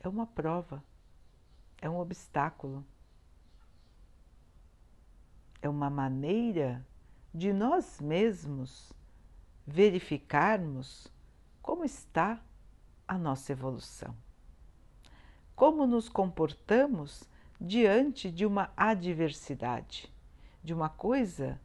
é 0.00 0.08
uma 0.08 0.26
prova, 0.26 0.82
é 1.80 1.88
um 1.88 1.98
obstáculo 1.98 2.84
é 5.64 5.68
uma 5.68 5.88
maneira 5.88 6.86
de 7.32 7.50
nós 7.50 7.98
mesmos 7.98 8.92
verificarmos 9.66 11.10
como 11.62 11.86
está 11.86 12.38
a 13.08 13.16
nossa 13.16 13.52
evolução. 13.52 14.14
Como 15.56 15.86
nos 15.86 16.06
comportamos 16.06 17.26
diante 17.58 18.30
de 18.30 18.44
uma 18.44 18.74
adversidade, 18.76 20.12
de 20.62 20.74
uma 20.74 20.90
coisa 20.90 21.58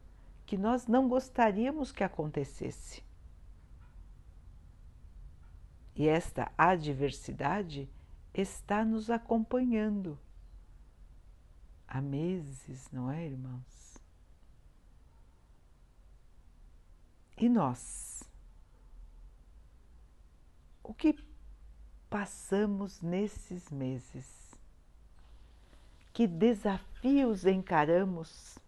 que 0.46 0.56
nós 0.56 0.86
não 0.86 1.06
gostaríamos 1.06 1.92
que 1.92 2.02
acontecesse. 2.02 3.04
E 5.94 6.08
esta 6.08 6.50
adversidade 6.56 7.86
está 8.32 8.82
nos 8.82 9.10
acompanhando 9.10 10.18
há 11.86 12.00
meses, 12.00 12.88
não 12.90 13.10
é, 13.10 13.26
irmãos? 13.26 13.89
E 17.40 17.48
nós? 17.48 18.22
O 20.84 20.92
que 20.92 21.16
passamos 22.10 23.00
nesses 23.00 23.70
meses? 23.70 24.54
Que 26.12 26.26
desafios 26.26 27.46
encaramos? 27.46 28.58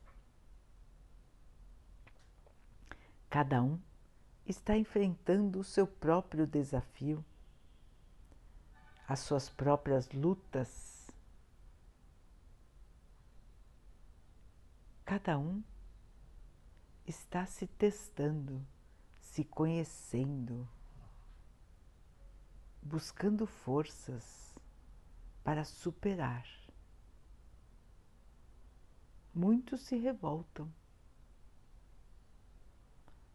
Cada 3.28 3.62
um 3.62 3.78
está 4.46 4.74
enfrentando 4.74 5.60
o 5.60 5.64
seu 5.64 5.86
próprio 5.86 6.46
desafio, 6.46 7.22
as 9.06 9.20
suas 9.20 9.50
próprias 9.50 10.10
lutas. 10.12 11.10
Cada 15.04 15.38
um 15.38 15.62
está 17.06 17.46
se 17.46 17.66
testando, 17.66 18.64
se 19.20 19.44
conhecendo, 19.44 20.68
buscando 22.82 23.46
forças 23.46 24.54
para 25.42 25.64
superar. 25.64 26.46
Muitos 29.34 29.80
se 29.80 29.96
revoltam 29.96 30.70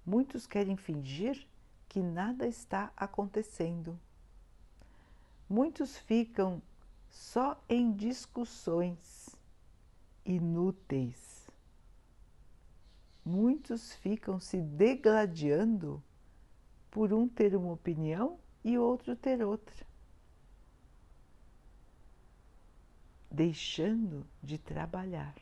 Muitos 0.08 0.48
querem 0.48 0.78
fingir 0.78 1.46
que 1.90 2.02
nada 2.02 2.48
está 2.48 2.94
acontecendo. 2.96 4.00
Muitos 5.50 5.98
ficam 5.98 6.62
só 7.10 7.62
em 7.68 7.92
discussões 7.92 9.36
inúteis. 10.24 11.27
Muitos 13.28 13.94
ficam 13.96 14.40
se 14.40 14.62
degladiando 14.62 16.02
por 16.90 17.12
um 17.12 17.28
ter 17.28 17.58
uma 17.58 17.74
opinião 17.74 18.40
e 18.64 18.78
outro 18.78 19.18
ter 19.18 19.44
outra, 19.44 19.86
deixando 23.30 24.26
de 24.42 24.58
trabalhar, 24.58 25.36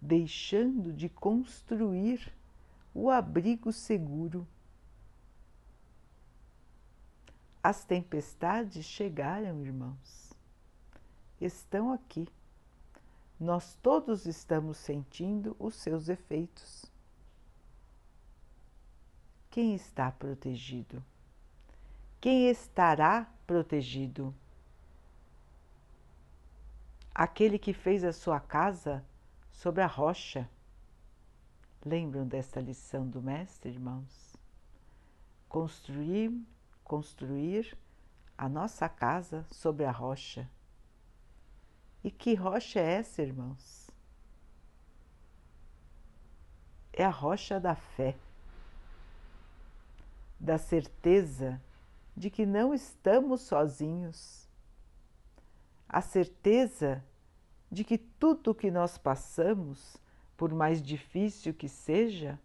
deixando 0.00 0.92
de 0.92 1.08
construir 1.08 2.32
o 2.94 3.10
abrigo 3.10 3.72
seguro. 3.72 4.46
As 7.60 7.84
tempestades 7.84 8.86
chegaram, 8.86 9.60
irmãos. 9.64 10.32
Estão 11.40 11.92
aqui. 11.92 12.28
Nós 13.40 13.74
todos 13.82 14.26
estamos 14.26 14.76
sentindo 14.76 15.56
os 15.58 15.74
seus 15.74 16.08
efeitos. 16.08 16.84
Quem 19.50 19.74
está 19.74 20.12
protegido? 20.12 21.02
Quem 22.20 22.50
estará 22.50 23.32
protegido? 23.46 24.34
Aquele 27.14 27.58
que 27.58 27.72
fez 27.72 28.04
a 28.04 28.12
sua 28.12 28.38
casa 28.38 29.02
sobre 29.50 29.82
a 29.82 29.86
rocha 29.86 30.48
Lembram 31.84 32.26
desta 32.26 32.60
lição 32.60 33.08
do 33.08 33.22
Mestre, 33.22 33.70
irmãos? 33.70 34.36
Construir, 35.48 36.30
construir 36.84 37.74
a 38.36 38.50
nossa 38.50 38.86
casa 38.86 39.46
sobre 39.50 39.86
a 39.86 39.90
rocha. 39.90 40.46
E 42.02 42.10
que 42.10 42.34
rocha 42.34 42.80
é 42.80 42.94
essa, 42.94 43.22
irmãos? 43.22 43.90
É 46.92 47.04
a 47.04 47.10
rocha 47.10 47.60
da 47.60 47.74
fé, 47.74 48.16
da 50.38 50.58
certeza 50.58 51.60
de 52.16 52.30
que 52.30 52.44
não 52.44 52.74
estamos 52.74 53.42
sozinhos, 53.42 54.48
a 55.88 56.00
certeza 56.00 57.04
de 57.70 57.84
que 57.84 57.96
tudo 57.96 58.50
o 58.50 58.54
que 58.54 58.70
nós 58.70 58.98
passamos 58.98 59.96
por 60.40 60.54
mais 60.54 60.80
difícil 60.82 61.52
que 61.52 61.68
seja, 61.68 62.40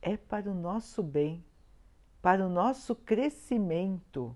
é 0.00 0.16
para 0.16 0.50
o 0.50 0.54
nosso 0.54 1.02
bem, 1.02 1.44
para 2.22 2.46
o 2.46 2.48
nosso 2.48 2.94
crescimento, 2.94 4.34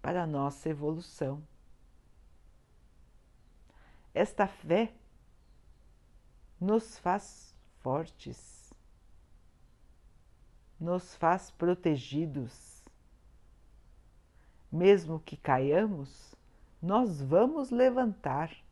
para 0.00 0.22
a 0.22 0.26
nossa 0.26 0.68
evolução. 0.68 1.42
Esta 4.14 4.46
fé 4.46 4.94
nos 6.58 6.98
faz 6.98 7.54
fortes, 7.80 8.72
nos 10.80 11.14
faz 11.16 11.50
protegidos. 11.50 12.82
Mesmo 14.70 15.20
que 15.20 15.36
caiamos, 15.36 16.34
nós 16.80 17.20
vamos 17.20 17.70
levantar 17.70 18.64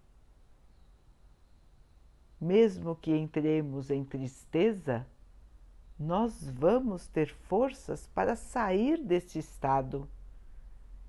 mesmo 2.43 2.97
que 2.97 3.17
entremos 3.17 3.89
em 3.89 4.05
tristeza, 4.05 5.07
nós 5.97 6.51
vamos 6.51 7.07
ter 7.07 7.33
forças 7.33 8.09
para 8.09 8.35
sair 8.35 9.01
deste 9.01 9.39
estado 9.39 10.09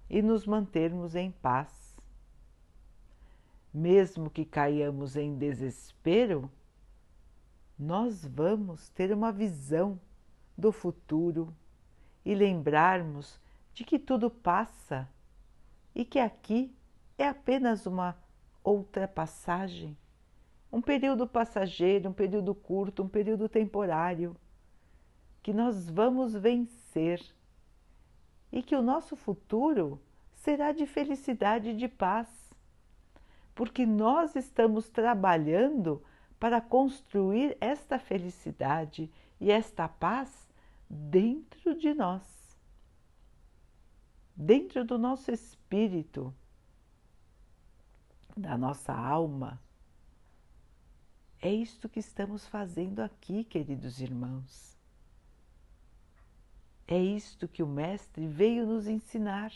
e 0.07 0.21
nos 0.21 0.45
mantermos 0.45 1.15
em 1.15 1.31
paz. 1.31 1.82
Mesmo 3.73 4.29
que 4.29 4.45
caiamos 4.45 5.15
em 5.15 5.35
desespero, 5.35 6.49
nós 7.77 8.25
vamos 8.25 8.89
ter 8.89 9.11
uma 9.11 9.31
visão 9.31 9.99
do 10.57 10.71
futuro 10.71 11.53
e 12.23 12.35
lembrarmos 12.35 13.41
de 13.73 13.83
que 13.83 13.97
tudo 13.97 14.29
passa 14.29 15.09
e 15.95 16.05
que 16.05 16.19
aqui 16.19 16.73
é 17.17 17.27
apenas 17.27 17.85
uma 17.85 18.15
outra 18.63 19.07
passagem 19.07 19.97
um 20.73 20.81
período 20.81 21.27
passageiro, 21.27 22.09
um 22.09 22.13
período 22.13 22.55
curto, 22.55 23.03
um 23.03 23.07
período 23.07 23.47
temporário, 23.47 24.35
que 25.43 25.53
nós 25.53 25.87
vamos 25.87 26.33
vencer 26.33 27.23
e 28.51 28.63
que 28.63 28.75
o 28.75 28.81
nosso 28.81 29.15
futuro 29.15 30.01
será 30.33 30.71
de 30.71 30.87
felicidade 30.87 31.69
e 31.69 31.75
de 31.75 31.87
paz, 31.87 32.42
porque 33.53 33.85
nós 33.85 34.35
estamos 34.35 34.89
trabalhando 34.89 36.03
para 36.39 36.59
construir 36.59 37.57
esta 37.61 37.99
felicidade 37.99 39.11
e 39.39 39.51
esta 39.51 39.87
paz 39.87 40.49
dentro 40.89 41.75
de 41.75 41.93
nós, 41.93 42.57
dentro 44.35 44.83
do 44.83 44.97
nosso 44.97 45.31
espírito, 45.31 46.33
da 48.35 48.57
nossa 48.57 48.93
alma 48.93 49.59
é 51.43 51.53
isto 51.53 51.89
que 51.89 51.99
estamos 51.99 52.47
fazendo 52.47 53.01
aqui, 53.01 53.43
queridos 53.43 53.99
irmãos. 53.99 54.77
É 56.87 56.97
isto 56.97 57.49
que 57.49 57.61
o 57.61 57.67
Mestre 57.67 58.25
veio 58.25 58.65
nos 58.65 58.87
ensinar. 58.87 59.51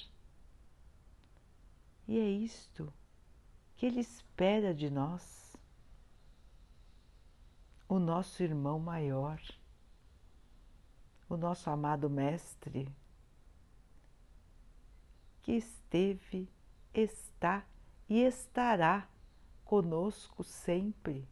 E 2.05 2.19
é 2.19 2.29
isto 2.29 2.91
que 3.77 3.85
ele 3.85 4.01
espera 4.01 4.73
de 4.73 4.89
nós, 4.89 5.55
o 7.87 7.97
nosso 7.97 8.43
irmão 8.43 8.77
maior, 8.77 9.41
o 11.29 11.37
nosso 11.37 11.69
amado 11.69 12.09
Mestre, 12.09 12.93
que 15.41 15.53
esteve, 15.53 16.49
está 16.93 17.65
e 18.09 18.21
estará 18.21 19.07
conosco 19.63 20.43
sempre 20.43 21.25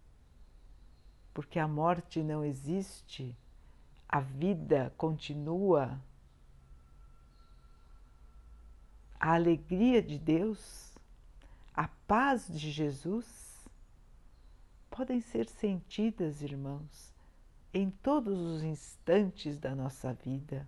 porque 1.35 1.59
a 1.59 1.67
morte 1.67 2.23
não 2.23 2.45
existe, 2.45 3.37
a 4.07 4.21
vida 4.21 4.93
continua. 4.95 6.01
A 9.19 9.33
alegria 9.33 10.01
de 10.01 10.17
Deus, 10.17 10.94
a 11.75 11.89
paz 12.07 12.47
de 12.47 12.71
Jesus 12.71 13.67
podem 14.89 15.19
ser 15.19 15.49
sentidas, 15.49 16.41
irmãos, 16.41 17.13
em 17.73 17.89
todos 17.89 18.39
os 18.39 18.63
instantes 18.63 19.59
da 19.59 19.75
nossa 19.75 20.13
vida, 20.13 20.65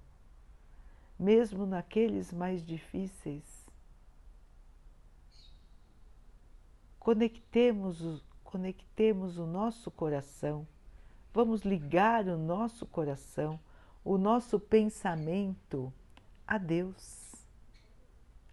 mesmo 1.17 1.65
naqueles 1.65 2.33
mais 2.33 2.65
difíceis. 2.65 3.65
Conectemos 6.99 8.21
conectemos 8.43 9.37
o 9.37 9.45
nosso 9.45 9.91
coração, 9.91 10.67
vamos 11.33 11.63
ligar 11.63 12.27
o 12.27 12.37
nosso 12.37 12.85
coração, 12.85 13.59
o 14.03 14.17
nosso 14.17 14.59
pensamento 14.59 15.93
a 16.45 16.57
Deus. 16.57 17.35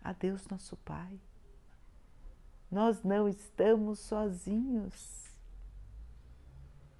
a 0.02 0.12
Deus 0.12 0.46
nosso 0.48 0.76
Pai. 0.78 1.18
Nós 2.74 3.04
não 3.04 3.28
estamos 3.28 4.00
sozinhos. 4.00 5.30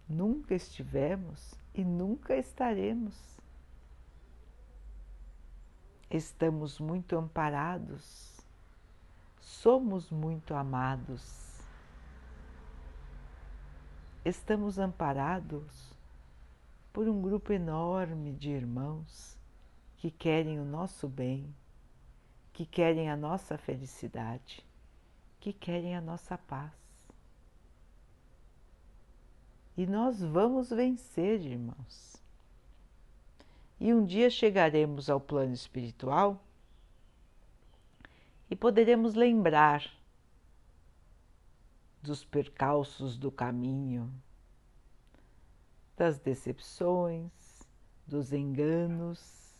Nunca 0.08 0.54
estivemos 0.54 1.52
e 1.74 1.84
nunca 1.84 2.36
estaremos. 2.36 3.40
Estamos 6.08 6.78
muito 6.78 7.16
amparados, 7.16 8.40
somos 9.40 10.12
muito 10.12 10.54
amados. 10.54 11.58
Estamos 14.24 14.78
amparados 14.78 15.92
por 16.92 17.08
um 17.08 17.20
grupo 17.20 17.52
enorme 17.52 18.32
de 18.32 18.48
irmãos 18.48 19.36
que 19.96 20.08
querem 20.08 20.60
o 20.60 20.64
nosso 20.64 21.08
bem, 21.08 21.52
que 22.52 22.64
querem 22.64 23.10
a 23.10 23.16
nossa 23.16 23.58
felicidade, 23.58 24.64
que 25.44 25.52
querem 25.52 25.94
a 25.94 26.00
nossa 26.00 26.38
paz. 26.38 26.72
E 29.76 29.84
nós 29.84 30.22
vamos 30.22 30.70
vencer, 30.70 31.38
irmãos. 31.42 32.16
E 33.78 33.92
um 33.92 34.06
dia 34.06 34.30
chegaremos 34.30 35.10
ao 35.10 35.20
plano 35.20 35.52
espiritual 35.52 36.42
e 38.48 38.56
poderemos 38.56 39.12
lembrar 39.12 39.86
dos 42.00 42.24
percalços 42.24 43.18
do 43.18 43.30
caminho, 43.30 44.10
das 45.94 46.18
decepções, 46.18 47.30
dos 48.06 48.32
enganos, 48.32 49.52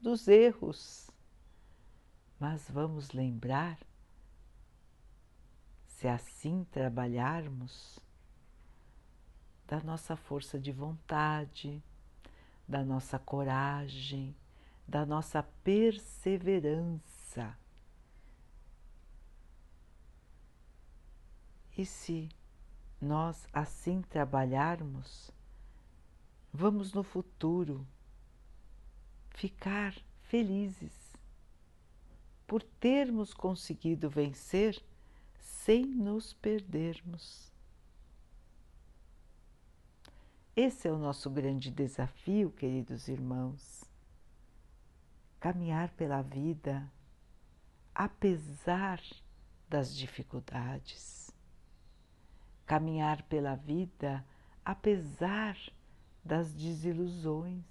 dos 0.00 0.28
erros. 0.28 1.10
Mas 2.40 2.70
vamos 2.70 3.10
lembrar, 3.12 3.78
se 5.94 6.08
assim 6.08 6.66
trabalharmos, 6.72 7.98
da 9.66 9.80
nossa 9.80 10.16
força 10.16 10.58
de 10.58 10.72
vontade, 10.72 11.80
da 12.66 12.84
nossa 12.84 13.16
coragem, 13.18 14.34
da 14.86 15.06
nossa 15.06 15.42
perseverança. 15.62 17.56
E 21.78 21.86
se 21.86 22.28
nós 23.00 23.46
assim 23.52 24.02
trabalharmos, 24.02 25.30
vamos 26.52 26.92
no 26.92 27.04
futuro 27.04 27.86
ficar 29.30 29.94
felizes 30.22 30.92
por 32.46 32.62
termos 32.62 33.32
conseguido 33.32 34.10
vencer 34.10 34.82
sem 35.64 35.86
nos 35.86 36.34
perdermos. 36.34 37.50
Esse 40.54 40.88
é 40.88 40.92
o 40.92 40.98
nosso 40.98 41.30
grande 41.30 41.70
desafio, 41.70 42.50
queridos 42.50 43.08
irmãos. 43.08 43.82
Caminhar 45.40 45.88
pela 45.94 46.20
vida 46.20 46.86
apesar 47.94 49.00
das 49.66 49.96
dificuldades. 49.96 51.30
Caminhar 52.66 53.22
pela 53.22 53.54
vida 53.54 54.22
apesar 54.62 55.56
das 56.22 56.52
desilusões, 56.52 57.64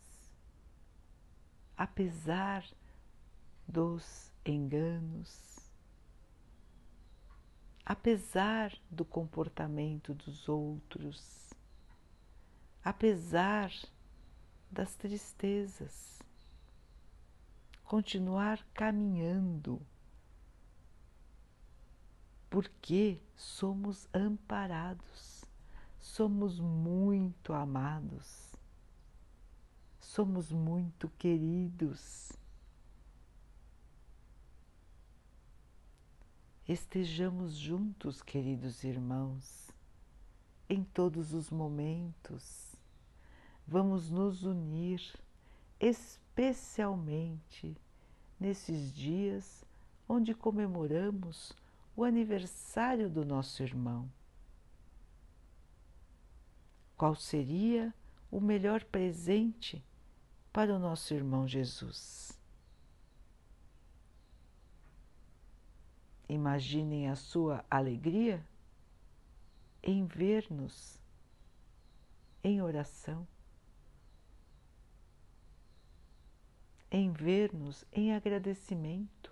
apesar 1.78 2.66
dos 3.68 4.34
enganos, 4.44 5.53
apesar 7.86 8.74
do 8.90 9.04
comportamento 9.06 10.14
dos 10.14 10.48
outros, 10.48 11.54
apesar 12.84 13.72
das 14.70 14.96
tristezas, 14.96 16.20
continuar 17.84 18.66
caminhando, 18.74 19.82
porque 22.50 23.20
somos 23.36 24.08
amparados 24.14 25.44
somos 26.04 26.60
muito 26.60 27.54
amados, 27.54 28.54
somos 30.02 30.52
muito 30.52 31.08
queridos. 31.18 32.34
Estejamos 36.68 37.56
juntos, 37.56 38.22
queridos 38.22 38.84
irmãos, 38.84 39.70
em 40.70 40.84
todos 40.84 41.34
os 41.34 41.50
momentos. 41.50 42.76
Vamos 43.68 44.10
nos 44.10 44.44
unir, 44.44 45.02
especialmente 45.80 47.76
nesses 48.40 48.94
dias 48.94 49.66
onde 50.08 50.34
comemoramos 50.34 51.54
o 51.96 52.04
aniversário 52.04 53.10
do 53.10 53.26
nosso 53.26 53.62
irmão 53.62 54.10
qual 57.04 57.16
seria 57.16 57.94
o 58.32 58.40
melhor 58.40 58.82
presente 58.86 59.84
para 60.54 60.74
o 60.74 60.80
nosso 60.80 61.14
irmão 61.14 61.46
Jesus. 61.46 62.40
Imaginem 66.34 67.10
a 67.10 67.16
sua 67.16 67.64
alegria 67.70 68.44
em 69.84 70.04
ver-nos 70.04 71.00
em 72.44 72.60
oração, 72.60 73.28
em 76.90 77.12
ver-nos 77.12 77.86
em 77.92 78.16
agradecimento. 78.16 79.32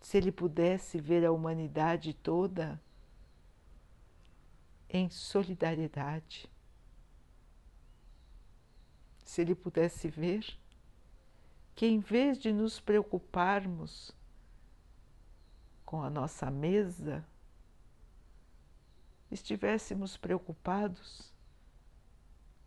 se 0.00 0.18
ele 0.18 0.32
pudesse 0.32 1.00
ver 1.00 1.24
a 1.24 1.32
humanidade 1.32 2.12
toda 2.12 2.78
em 4.86 5.08
solidariedade, 5.08 6.50
se 9.24 9.40
ele 9.40 9.54
pudesse 9.54 10.10
ver 10.10 10.44
que, 11.74 11.86
em 11.86 11.98
vez 11.98 12.38
de 12.38 12.52
nos 12.52 12.80
preocuparmos 12.80 14.12
com 15.84 16.02
a 16.02 16.10
nossa 16.10 16.50
mesa, 16.50 17.24
estivéssemos 19.30 20.16
preocupados 20.16 21.32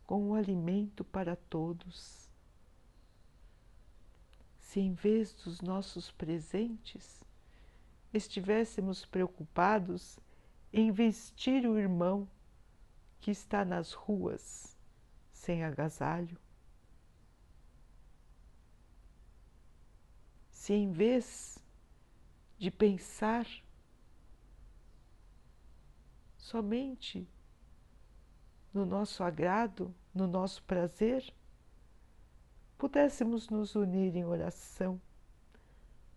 com 0.06 0.30
o 0.30 0.36
alimento 0.36 1.04
para 1.04 1.36
todos. 1.36 2.30
Se 4.60 4.80
em 4.80 4.94
vez 4.94 5.34
dos 5.34 5.62
nossos 5.62 6.12
presentes 6.12 7.24
estivéssemos 8.14 9.06
preocupados 9.06 10.20
em 10.72 10.92
vestir 10.92 11.68
o 11.68 11.78
irmão 11.78 12.28
que 13.20 13.32
está 13.32 13.66
nas 13.66 13.94
ruas 13.94 14.78
sem 15.32 15.64
agasalho. 15.64 16.38
Se 20.66 20.74
em 20.74 20.92
vez 20.92 21.60
de 22.58 22.72
pensar 22.72 23.46
somente 26.40 27.30
no 28.74 28.84
nosso 28.84 29.24
agrado, 29.24 29.94
no 30.12 30.26
nosso 30.26 30.64
prazer, 30.64 31.32
pudéssemos 32.80 33.48
nos 33.48 33.76
unir 33.76 34.16
em 34.16 34.26
oração 34.26 35.00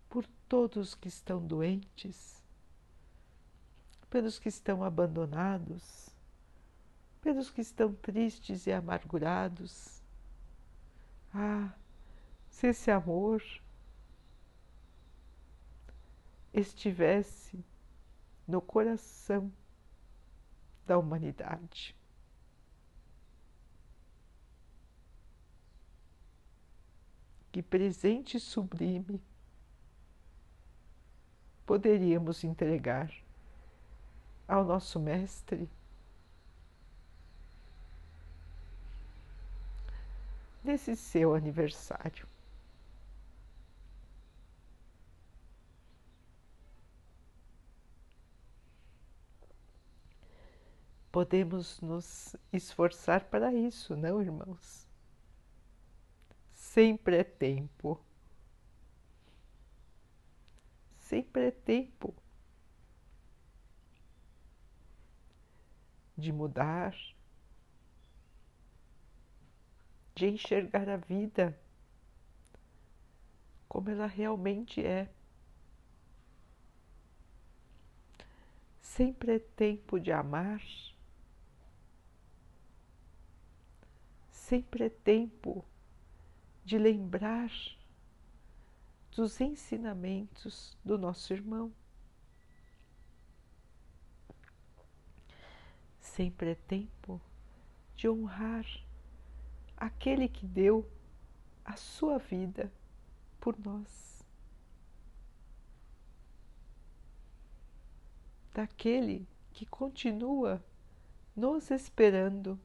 por 0.09 0.25
todos 0.47 0.95
que 0.95 1.07
estão 1.07 1.45
doentes, 1.45 2.43
pelos 4.09 4.39
que 4.39 4.49
estão 4.49 4.83
abandonados, 4.83 6.09
pelos 7.21 7.51
que 7.51 7.61
estão 7.61 7.93
tristes 7.93 8.65
e 8.65 8.71
amargurados. 8.71 10.01
Ah, 11.31 11.71
se 12.49 12.65
esse 12.65 12.89
amor 12.89 13.43
estivesse 16.59 17.63
no 18.47 18.61
coração 18.61 19.51
da 20.85 20.97
humanidade. 20.97 21.95
Que 27.51 27.63
presente 27.63 28.39
sublime 28.39 29.21
poderíamos 31.65 32.43
entregar 32.43 33.11
ao 34.47 34.63
nosso 34.63 34.99
Mestre 34.99 35.69
nesse 40.63 40.95
seu 40.95 41.35
aniversário. 41.35 42.27
Podemos 51.11 51.81
nos 51.81 52.35
esforçar 52.53 53.25
para 53.25 53.53
isso, 53.53 53.95
não, 53.95 54.21
irmãos? 54.21 54.87
Sempre 56.51 57.17
é 57.17 57.23
tempo. 57.23 57.99
Sempre 60.97 61.47
é 61.47 61.51
tempo 61.51 62.13
de 66.15 66.31
mudar, 66.31 66.95
de 70.13 70.27
enxergar 70.27 70.87
a 70.89 70.97
vida 70.97 71.57
como 73.67 73.89
ela 73.89 74.05
realmente 74.07 74.85
é. 74.85 75.09
Sempre 78.81 79.35
é 79.35 79.39
tempo 79.39 79.99
de 79.99 80.11
amar, 80.11 80.61
sempre 84.49 84.85
é 84.85 84.89
tempo 84.89 85.63
de 86.65 86.79
lembrar 86.79 87.51
dos 89.15 89.39
ensinamentos 89.39 90.75
do 90.83 90.97
nosso 90.97 91.31
irmão. 91.31 91.71
Sempre 95.99 96.49
é 96.49 96.55
tempo 96.55 97.21
de 97.95 98.09
honrar 98.09 98.65
aquele 99.77 100.27
que 100.27 100.47
deu 100.47 100.91
a 101.63 101.75
sua 101.75 102.17
vida 102.17 102.73
por 103.39 103.55
nós. 103.59 104.25
Daquele 108.51 109.27
que 109.53 109.67
continua 109.67 110.63
nos 111.35 111.69
esperando. 111.69 112.59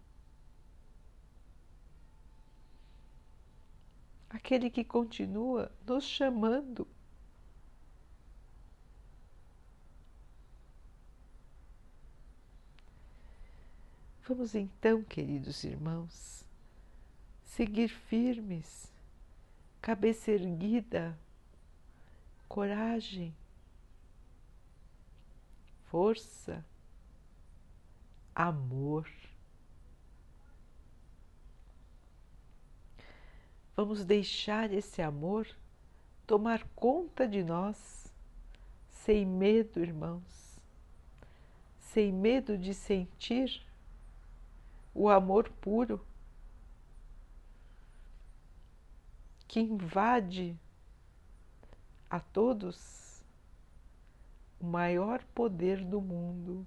Aquele 4.44 4.68
que 4.68 4.84
continua 4.84 5.72
nos 5.86 6.04
chamando 6.04 6.86
Vamos 14.28 14.54
então, 14.54 15.02
queridos 15.02 15.64
irmãos, 15.64 16.44
seguir 17.42 17.88
firmes, 17.88 18.92
cabeça 19.80 20.30
erguida, 20.30 21.18
coragem, 22.46 23.34
força, 25.86 26.62
amor. 28.34 29.08
Vamos 33.76 34.04
deixar 34.04 34.72
esse 34.72 35.02
amor 35.02 35.48
tomar 36.26 36.64
conta 36.76 37.26
de 37.26 37.42
nós, 37.42 38.12
sem 38.88 39.26
medo, 39.26 39.80
irmãos, 39.80 40.60
sem 41.80 42.12
medo 42.12 42.56
de 42.56 42.72
sentir 42.72 43.60
o 44.94 45.08
amor 45.08 45.50
puro 45.60 46.00
que 49.48 49.58
invade 49.58 50.56
a 52.08 52.20
todos 52.20 53.22
o 54.60 54.66
maior 54.66 55.22
poder 55.34 55.84
do 55.84 56.00
mundo, 56.00 56.64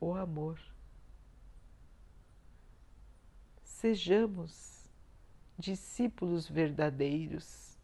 o 0.00 0.14
amor. 0.14 0.58
Sejamos 3.62 4.77
discípulos 5.58 6.48
verdadeiros. 6.48 7.76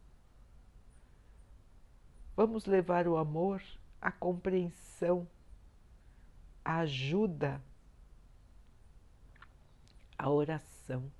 Vamos 2.36 2.66
levar 2.66 3.06
o 3.08 3.16
amor, 3.16 3.62
a 4.00 4.12
compreensão, 4.12 5.26
a 6.64 6.78
ajuda 6.78 7.60
a 10.16 10.30
oração. 10.30 11.10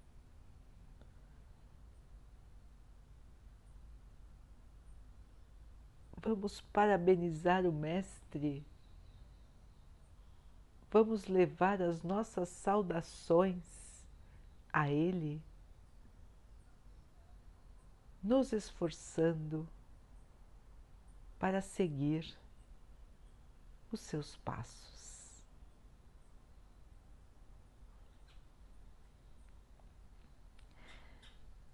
Vamos 6.22 6.62
parabenizar 6.72 7.66
o 7.66 7.72
Mestre. 7.72 8.64
Vamos 10.90 11.26
levar 11.26 11.82
as 11.82 12.02
nossas 12.02 12.48
saudações 12.48 13.62
a 14.72 14.90
Ele, 14.90 15.42
nos 18.24 18.54
esforçando 18.54 19.68
para 21.38 21.60
seguir 21.60 22.34
os 23.92 24.00
seus 24.00 24.38
passos. 24.38 25.44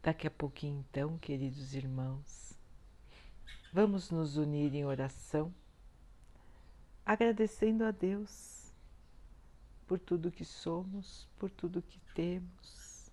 Daqui 0.02 0.26
a 0.26 0.30
pouquinho, 0.30 0.84
então, 0.88 1.16
queridos 1.18 1.72
irmãos, 1.72 2.58
vamos 3.72 4.10
nos 4.10 4.36
unir 4.36 4.74
em 4.74 4.84
oração, 4.84 5.54
agradecendo 7.06 7.84
a 7.84 7.92
Deus 7.92 8.72
por 9.86 10.00
tudo 10.00 10.32
que 10.32 10.44
somos, 10.44 11.28
por 11.38 11.48
tudo 11.48 11.80
que 11.80 12.00
temos, 12.12 13.08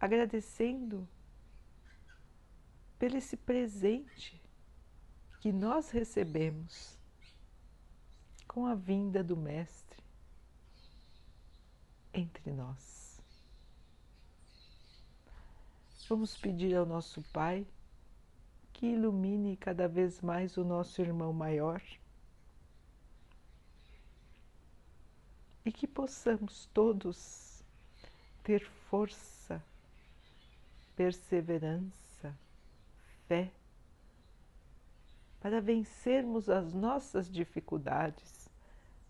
agradecendo 0.00 1.06
pelo 2.98 3.16
esse 3.16 3.36
presente 3.36 4.40
que 5.40 5.52
nós 5.52 5.90
recebemos 5.90 6.98
com 8.48 8.66
a 8.66 8.74
vinda 8.74 9.22
do 9.22 9.36
Mestre 9.36 10.02
entre 12.12 12.52
nós. 12.52 13.20
Vamos 16.08 16.36
pedir 16.36 16.74
ao 16.76 16.86
nosso 16.86 17.22
Pai 17.32 17.66
que 18.72 18.86
ilumine 18.86 19.56
cada 19.56 19.88
vez 19.88 20.20
mais 20.20 20.56
o 20.56 20.64
nosso 20.64 21.00
irmão 21.00 21.32
maior 21.32 21.82
e 25.64 25.72
que 25.72 25.86
possamos 25.86 26.66
todos 26.74 27.62
ter 28.42 28.60
força, 28.90 29.62
perseverança, 30.94 32.03
fé 33.26 33.50
para 35.40 35.60
vencermos 35.60 36.48
as 36.48 36.72
nossas 36.72 37.30
dificuldades, 37.30 38.48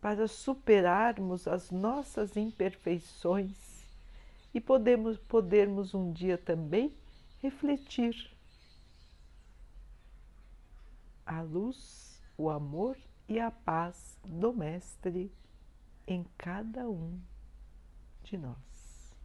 para 0.00 0.26
superarmos 0.26 1.46
as 1.46 1.70
nossas 1.70 2.36
imperfeições 2.36 3.86
e 4.52 4.60
podemos, 4.60 5.16
podermos 5.16 5.94
um 5.94 6.12
dia 6.12 6.36
também 6.36 6.92
refletir 7.40 8.30
a 11.24 11.40
luz, 11.42 12.20
o 12.36 12.50
amor 12.50 12.98
e 13.28 13.38
a 13.38 13.50
paz 13.50 14.18
do 14.24 14.52
Mestre 14.52 15.32
em 16.06 16.24
cada 16.36 16.88
um 16.88 17.20
de 18.24 18.36
nós. 18.36 19.16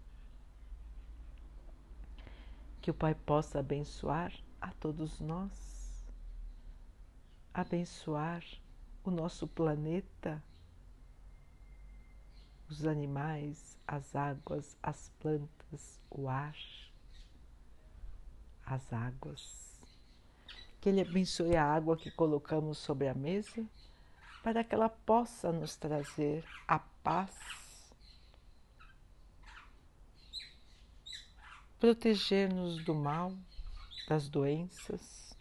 Que 2.82 2.92
o 2.92 2.94
Pai 2.94 3.14
possa 3.14 3.60
abençoar 3.60 4.32
a 4.62 4.72
todos 4.74 5.20
nós, 5.20 5.52
abençoar 7.54 8.44
o 9.04 9.12
nosso 9.12 9.48
planeta 9.48 10.42
os 12.70 12.86
animais, 12.86 13.78
as 13.88 14.16
águas, 14.16 14.78
as 14.82 15.12
plantas, 15.20 16.00
o 16.10 16.30
ar, 16.30 16.56
as 18.66 18.94
águas. 18.94 19.58
Que 20.80 20.90
Ele 20.90 21.02
abençoe 21.02 21.56
a 21.56 21.66
água 21.66 21.98
que 21.98 22.12
colocamos 22.12 22.78
sobre 22.78 23.08
a 23.08 23.14
mesa, 23.14 23.66
para 24.44 24.64
que 24.64 24.74
ela 24.74 24.88
possa 24.88 25.52
nos 25.52 25.76
trazer 25.76 26.46
a 26.68 26.80
paz, 26.80 27.36
proteger-nos 31.80 32.84
do 32.86 32.94
mal, 32.94 33.34
das 34.10 34.28
doenças. 34.28 35.38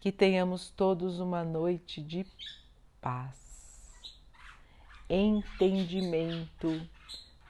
Que 0.00 0.12
tenhamos 0.12 0.70
todos 0.70 1.18
uma 1.18 1.42
noite 1.42 2.00
de 2.00 2.24
paz 3.00 3.42
entendimento, 5.14 6.88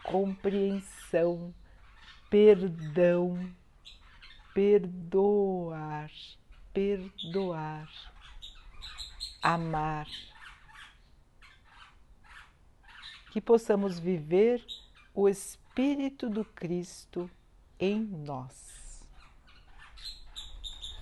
compreensão, 0.02 1.54
perdão, 2.28 3.54
perdoar, 4.52 6.10
perdoar, 6.72 7.88
amar. 9.40 10.08
Que 13.30 13.40
possamos 13.40 14.00
viver 14.00 14.66
o 15.14 15.28
Espírito 15.28 16.28
do 16.28 16.44
Cristo 16.44 17.30
em 17.78 18.00
nós. 18.00 18.71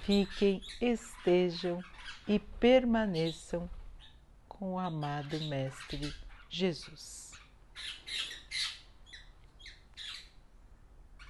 Fiquem, 0.02 0.62
estejam 0.80 1.82
e 2.26 2.38
permaneçam 2.38 3.68
com 4.48 4.74
o 4.74 4.78
amado 4.78 5.38
Mestre 5.40 6.14
Jesus. 6.48 7.32